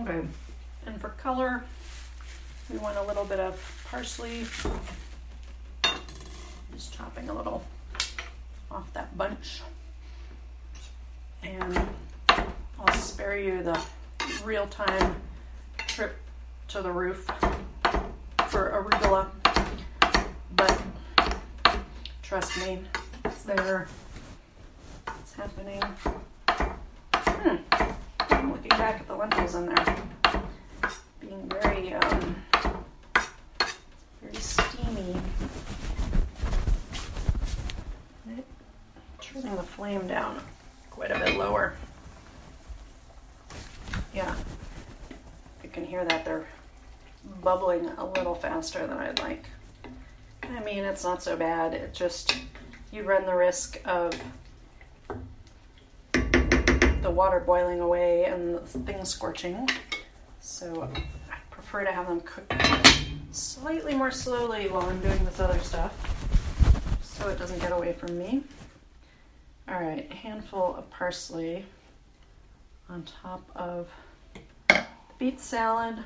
Okay, 0.00 0.20
and 0.86 1.00
for 1.00 1.08
color, 1.10 1.64
we 2.70 2.78
want 2.78 2.96
a 2.96 3.02
little 3.02 3.24
bit 3.24 3.40
of 3.40 3.60
parsley. 3.90 4.46
Just 6.72 6.94
chopping 6.94 7.28
a 7.28 7.34
little 7.34 7.64
off 8.70 8.92
that 8.92 9.16
bunch. 9.18 9.62
And 11.42 11.88
I'll 12.28 12.94
spare 12.94 13.36
you 13.36 13.62
the 13.64 13.80
real 14.44 14.68
time 14.68 15.16
trip 15.78 16.16
to 16.68 16.82
the 16.82 16.92
roof 16.92 17.24
for 18.48 18.70
arugula, 18.70 19.28
but 20.54 20.82
trust 22.22 22.56
me, 22.58 22.80
it's 23.24 23.42
there. 23.42 23.88
It's 25.20 25.32
happening. 25.34 25.82
Hmm. 27.46 27.56
I'm 28.30 28.52
looking 28.52 28.70
back 28.70 29.00
at 29.00 29.06
the 29.06 29.14
lentils 29.14 29.54
in 29.54 29.66
there, 29.66 29.96
being 31.20 31.48
very, 31.48 31.94
um, 31.94 32.42
very 34.22 34.34
steamy. 34.34 35.16
Turning 39.20 39.56
the 39.56 39.62
flame 39.62 40.06
down 40.08 40.40
quite 40.90 41.10
a 41.10 41.18
bit 41.18 41.36
lower 41.36 41.74
yeah, 44.16 44.34
you 45.62 45.68
can 45.68 45.84
hear 45.84 46.04
that 46.04 46.24
they're 46.24 46.46
bubbling 47.42 47.86
a 47.98 48.06
little 48.06 48.34
faster 48.34 48.86
than 48.86 48.96
I'd 48.96 49.18
like. 49.20 49.44
I 50.42 50.60
mean, 50.60 50.84
it's 50.84 51.04
not 51.04 51.22
so 51.22 51.36
bad. 51.36 51.74
It 51.74 51.92
just, 51.92 52.34
you 52.90 53.02
run 53.02 53.26
the 53.26 53.34
risk 53.34 53.78
of 53.84 54.14
the 57.06 57.12
water 57.12 57.38
boiling 57.38 57.78
away 57.78 58.24
and 58.24 58.66
things 58.66 59.08
scorching. 59.08 59.68
So 60.40 60.90
I 61.30 61.36
prefer 61.52 61.84
to 61.84 61.92
have 61.92 62.08
them 62.08 62.20
cook 62.20 62.52
slightly 63.30 63.94
more 63.94 64.10
slowly 64.10 64.66
while 64.68 64.82
I'm 64.82 64.98
doing 64.98 65.24
this 65.24 65.38
other 65.38 65.60
stuff 65.60 65.94
so 67.00 67.28
it 67.28 67.38
doesn't 67.38 67.60
get 67.60 67.70
away 67.70 67.92
from 67.92 68.18
me. 68.18 68.42
All 69.68 69.80
right, 69.80 70.08
a 70.10 70.14
handful 70.16 70.74
of 70.74 70.90
parsley 70.90 71.64
on 72.88 73.04
top 73.04 73.48
of 73.54 73.88
the 74.66 74.84
beet 75.16 75.38
salad 75.38 75.98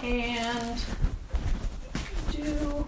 and 0.00 0.84
do 2.32 2.84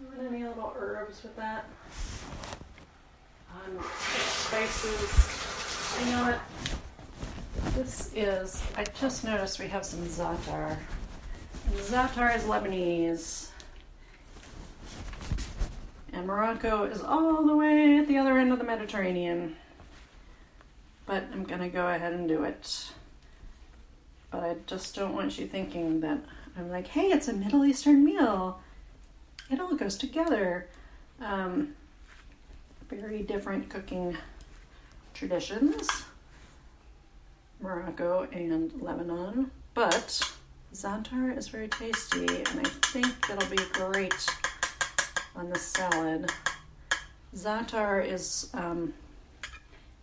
Want 0.00 0.32
any 0.32 0.44
little 0.44 0.72
herbs 0.78 1.22
with 1.22 1.36
that? 1.36 1.66
Um, 3.66 3.82
spices. 4.28 6.00
You 6.00 6.12
know 6.12 6.22
what? 6.24 7.74
This 7.74 8.12
is, 8.14 8.62
I 8.76 8.84
just 8.84 9.24
noticed 9.24 9.58
we 9.58 9.68
have 9.68 9.84
some 9.84 10.00
za'atar. 10.00 10.76
Za'atar 11.72 12.36
is 12.36 12.44
Lebanese. 12.44 13.48
And 16.12 16.26
Morocco 16.26 16.84
is 16.84 17.02
all 17.02 17.44
the 17.46 17.56
way 17.56 17.98
at 17.98 18.08
the 18.08 18.18
other 18.18 18.38
end 18.38 18.52
of 18.52 18.58
the 18.58 18.64
Mediterranean. 18.64 19.56
But 21.06 21.24
I'm 21.32 21.44
gonna 21.44 21.68
go 21.68 21.88
ahead 21.88 22.12
and 22.12 22.28
do 22.28 22.44
it. 22.44 22.92
But 24.30 24.42
I 24.44 24.56
just 24.66 24.94
don't 24.94 25.14
want 25.14 25.38
you 25.38 25.46
thinking 25.46 26.00
that 26.00 26.18
I'm 26.56 26.70
like, 26.70 26.88
hey, 26.88 27.06
it's 27.06 27.28
a 27.28 27.32
Middle 27.32 27.64
Eastern 27.64 28.04
meal. 28.04 28.60
It 29.50 29.60
all 29.60 29.74
goes 29.74 29.96
together. 29.96 30.68
Um, 31.20 31.74
very 32.88 33.22
different 33.22 33.68
cooking 33.68 34.16
traditions, 35.14 36.04
Morocco 37.60 38.28
and 38.32 38.72
Lebanon. 38.80 39.50
But 39.74 40.20
za'atar 40.74 41.36
is 41.36 41.48
very 41.48 41.68
tasty, 41.68 42.26
and 42.26 42.60
I 42.60 42.68
think 42.86 43.06
it'll 43.30 43.48
be 43.48 43.62
great 43.72 44.26
on 45.36 45.50
the 45.50 45.58
salad. 45.58 46.30
Za'atar 47.34 48.04
is, 48.04 48.50
um, 48.54 48.94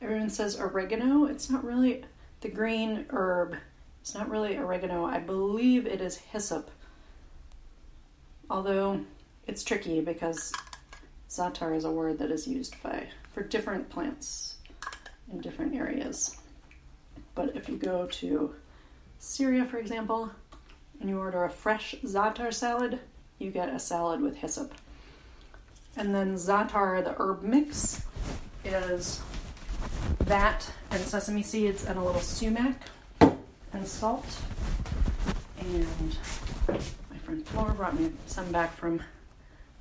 everyone 0.01 0.29
says 0.29 0.59
oregano. 0.59 1.25
It's 1.25 1.49
not 1.49 1.63
really 1.63 2.03
the 2.41 2.49
green 2.49 3.05
herb. 3.09 3.55
It's 4.01 4.13
not 4.13 4.29
really 4.29 4.57
oregano. 4.57 5.05
I 5.05 5.19
believe 5.19 5.87
it 5.87 5.99
is 6.01 6.17
hyssop. 6.17 6.69
Although 8.49 9.01
it's 9.47 9.63
tricky 9.63 10.01
because 10.01 10.53
za'atar 11.29 11.75
is 11.75 11.85
a 11.85 11.91
word 11.91 12.19
that 12.19 12.31
is 12.31 12.47
used 12.47 12.81
by 12.81 13.07
for 13.33 13.43
different 13.43 13.89
plants 13.89 14.55
in 15.31 15.41
different 15.41 15.75
areas. 15.75 16.37
But 17.33 17.55
if 17.55 17.67
you 17.67 17.77
go 17.77 18.05
to 18.05 18.55
Syria, 19.19 19.65
for 19.65 19.77
example, 19.77 20.31
and 20.99 21.09
you 21.09 21.19
order 21.19 21.43
a 21.43 21.49
fresh 21.49 21.95
za'atar 22.03 22.53
salad, 22.53 22.99
you 23.39 23.51
get 23.51 23.69
a 23.69 23.79
salad 23.79 24.21
with 24.21 24.37
hyssop. 24.37 24.73
And 25.97 26.13
then 26.13 26.35
za'atar, 26.35 27.03
the 27.03 27.15
herb 27.17 27.43
mix, 27.43 28.03
is 28.63 29.21
that 30.25 30.69
and 30.91 31.01
sesame 31.01 31.43
seeds 31.43 31.85
and 31.85 31.97
a 31.97 32.03
little 32.03 32.21
sumac 32.21 32.81
and 33.19 33.87
salt. 33.87 34.25
And 35.59 36.17
my 36.67 37.17
friend 37.23 37.45
Flora 37.47 37.73
brought 37.73 37.99
me 37.99 38.11
some 38.25 38.51
back 38.51 38.73
from 38.75 39.01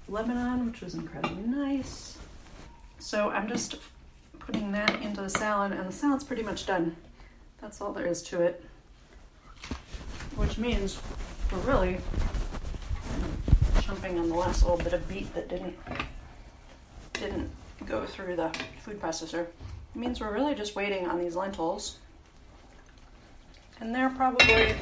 Lebanon, 0.09 0.67
which 0.67 0.81
was 0.81 0.95
incredibly 0.95 1.43
nice. 1.43 2.19
So 2.99 3.31
I'm 3.31 3.49
just 3.49 3.77
putting 4.39 4.73
that 4.73 5.03
into 5.03 5.21
the 5.21 5.31
salad, 5.31 5.73
and 5.73 5.89
the 5.89 5.93
salad's 5.93 6.25
pretty 6.25 6.43
much 6.43 6.67
done. 6.67 6.97
That's 7.61 7.81
all 7.81 7.93
there 7.93 8.07
is 8.07 8.23
to 8.25 8.43
it. 8.43 8.63
Which 10.37 10.59
means 10.59 11.01
we're 11.53 11.59
really 11.61 11.99
chumping 13.81 14.19
on 14.19 14.29
the 14.29 14.35
last 14.35 14.63
little 14.63 14.79
bit 14.79 14.93
of 14.93 15.09
beet 15.09 15.33
that 15.35 15.49
didn't 15.49 15.77
didn't 17.13 17.51
go 17.87 18.05
through 18.05 18.37
the 18.37 18.51
food 18.81 19.01
processor. 19.01 19.43
It 19.43 19.99
means 19.99 20.21
we're 20.21 20.33
really 20.33 20.55
just 20.55 20.75
waiting 20.75 21.07
on 21.07 21.19
these 21.19 21.37
lentils. 21.37 21.99
And 23.81 23.95
they're 23.95 24.11
probably 24.11 24.75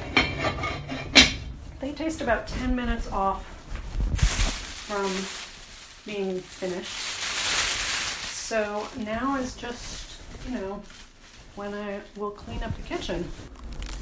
they 1.79 1.91
taste 1.91 2.21
about 2.21 2.47
10 2.47 2.75
minutes 2.75 3.11
off 3.11 3.52
from 4.93 6.05
being 6.05 6.39
finished. 6.39 6.85
So 8.31 8.87
now 8.97 9.37
is 9.37 9.55
just, 9.55 10.21
you 10.47 10.53
know, 10.53 10.83
when 11.55 11.73
I 11.73 12.01
will 12.15 12.29
clean 12.29 12.61
up 12.61 12.75
the 12.75 12.83
kitchen. 12.83 13.27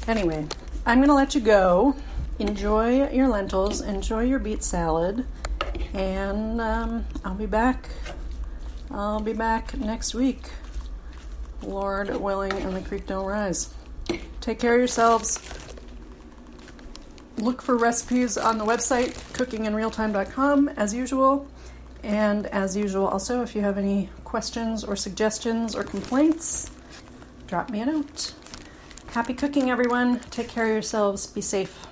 Anyway, 0.06 0.46
I'm 0.84 0.98
going 0.98 1.08
to 1.08 1.14
let 1.14 1.34
you 1.34 1.40
go. 1.40 1.96
Enjoy 2.38 3.08
your 3.10 3.28
lentils, 3.28 3.80
enjoy 3.80 4.24
your 4.24 4.38
beet 4.38 4.62
salad, 4.62 5.24
and 5.94 6.60
um, 6.60 7.06
I'll 7.24 7.34
be 7.34 7.46
back. 7.46 7.88
I'll 8.90 9.20
be 9.20 9.32
back 9.32 9.74
next 9.78 10.14
week. 10.14 10.50
Lord 11.62 12.14
willing, 12.16 12.52
and 12.52 12.76
the 12.76 12.82
creek 12.82 13.06
don't 13.06 13.24
rise. 13.24 13.72
Take 14.40 14.58
care 14.58 14.74
of 14.74 14.78
yourselves. 14.78 15.38
Look 17.42 17.60
for 17.60 17.76
recipes 17.76 18.38
on 18.38 18.58
the 18.58 18.64
website, 18.64 19.14
cookinginrealtime.com, 19.32 20.68
as 20.76 20.94
usual. 20.94 21.48
And 22.04 22.46
as 22.46 22.76
usual, 22.76 23.08
also, 23.08 23.42
if 23.42 23.56
you 23.56 23.62
have 23.62 23.78
any 23.78 24.10
questions 24.22 24.84
or 24.84 24.94
suggestions 24.94 25.74
or 25.74 25.82
complaints, 25.82 26.70
drop 27.48 27.68
me 27.68 27.80
a 27.80 27.86
note. 27.86 28.34
Happy 29.08 29.34
cooking, 29.34 29.70
everyone. 29.70 30.20
Take 30.30 30.50
care 30.50 30.66
of 30.66 30.70
yourselves. 30.70 31.26
Be 31.26 31.40
safe. 31.40 31.76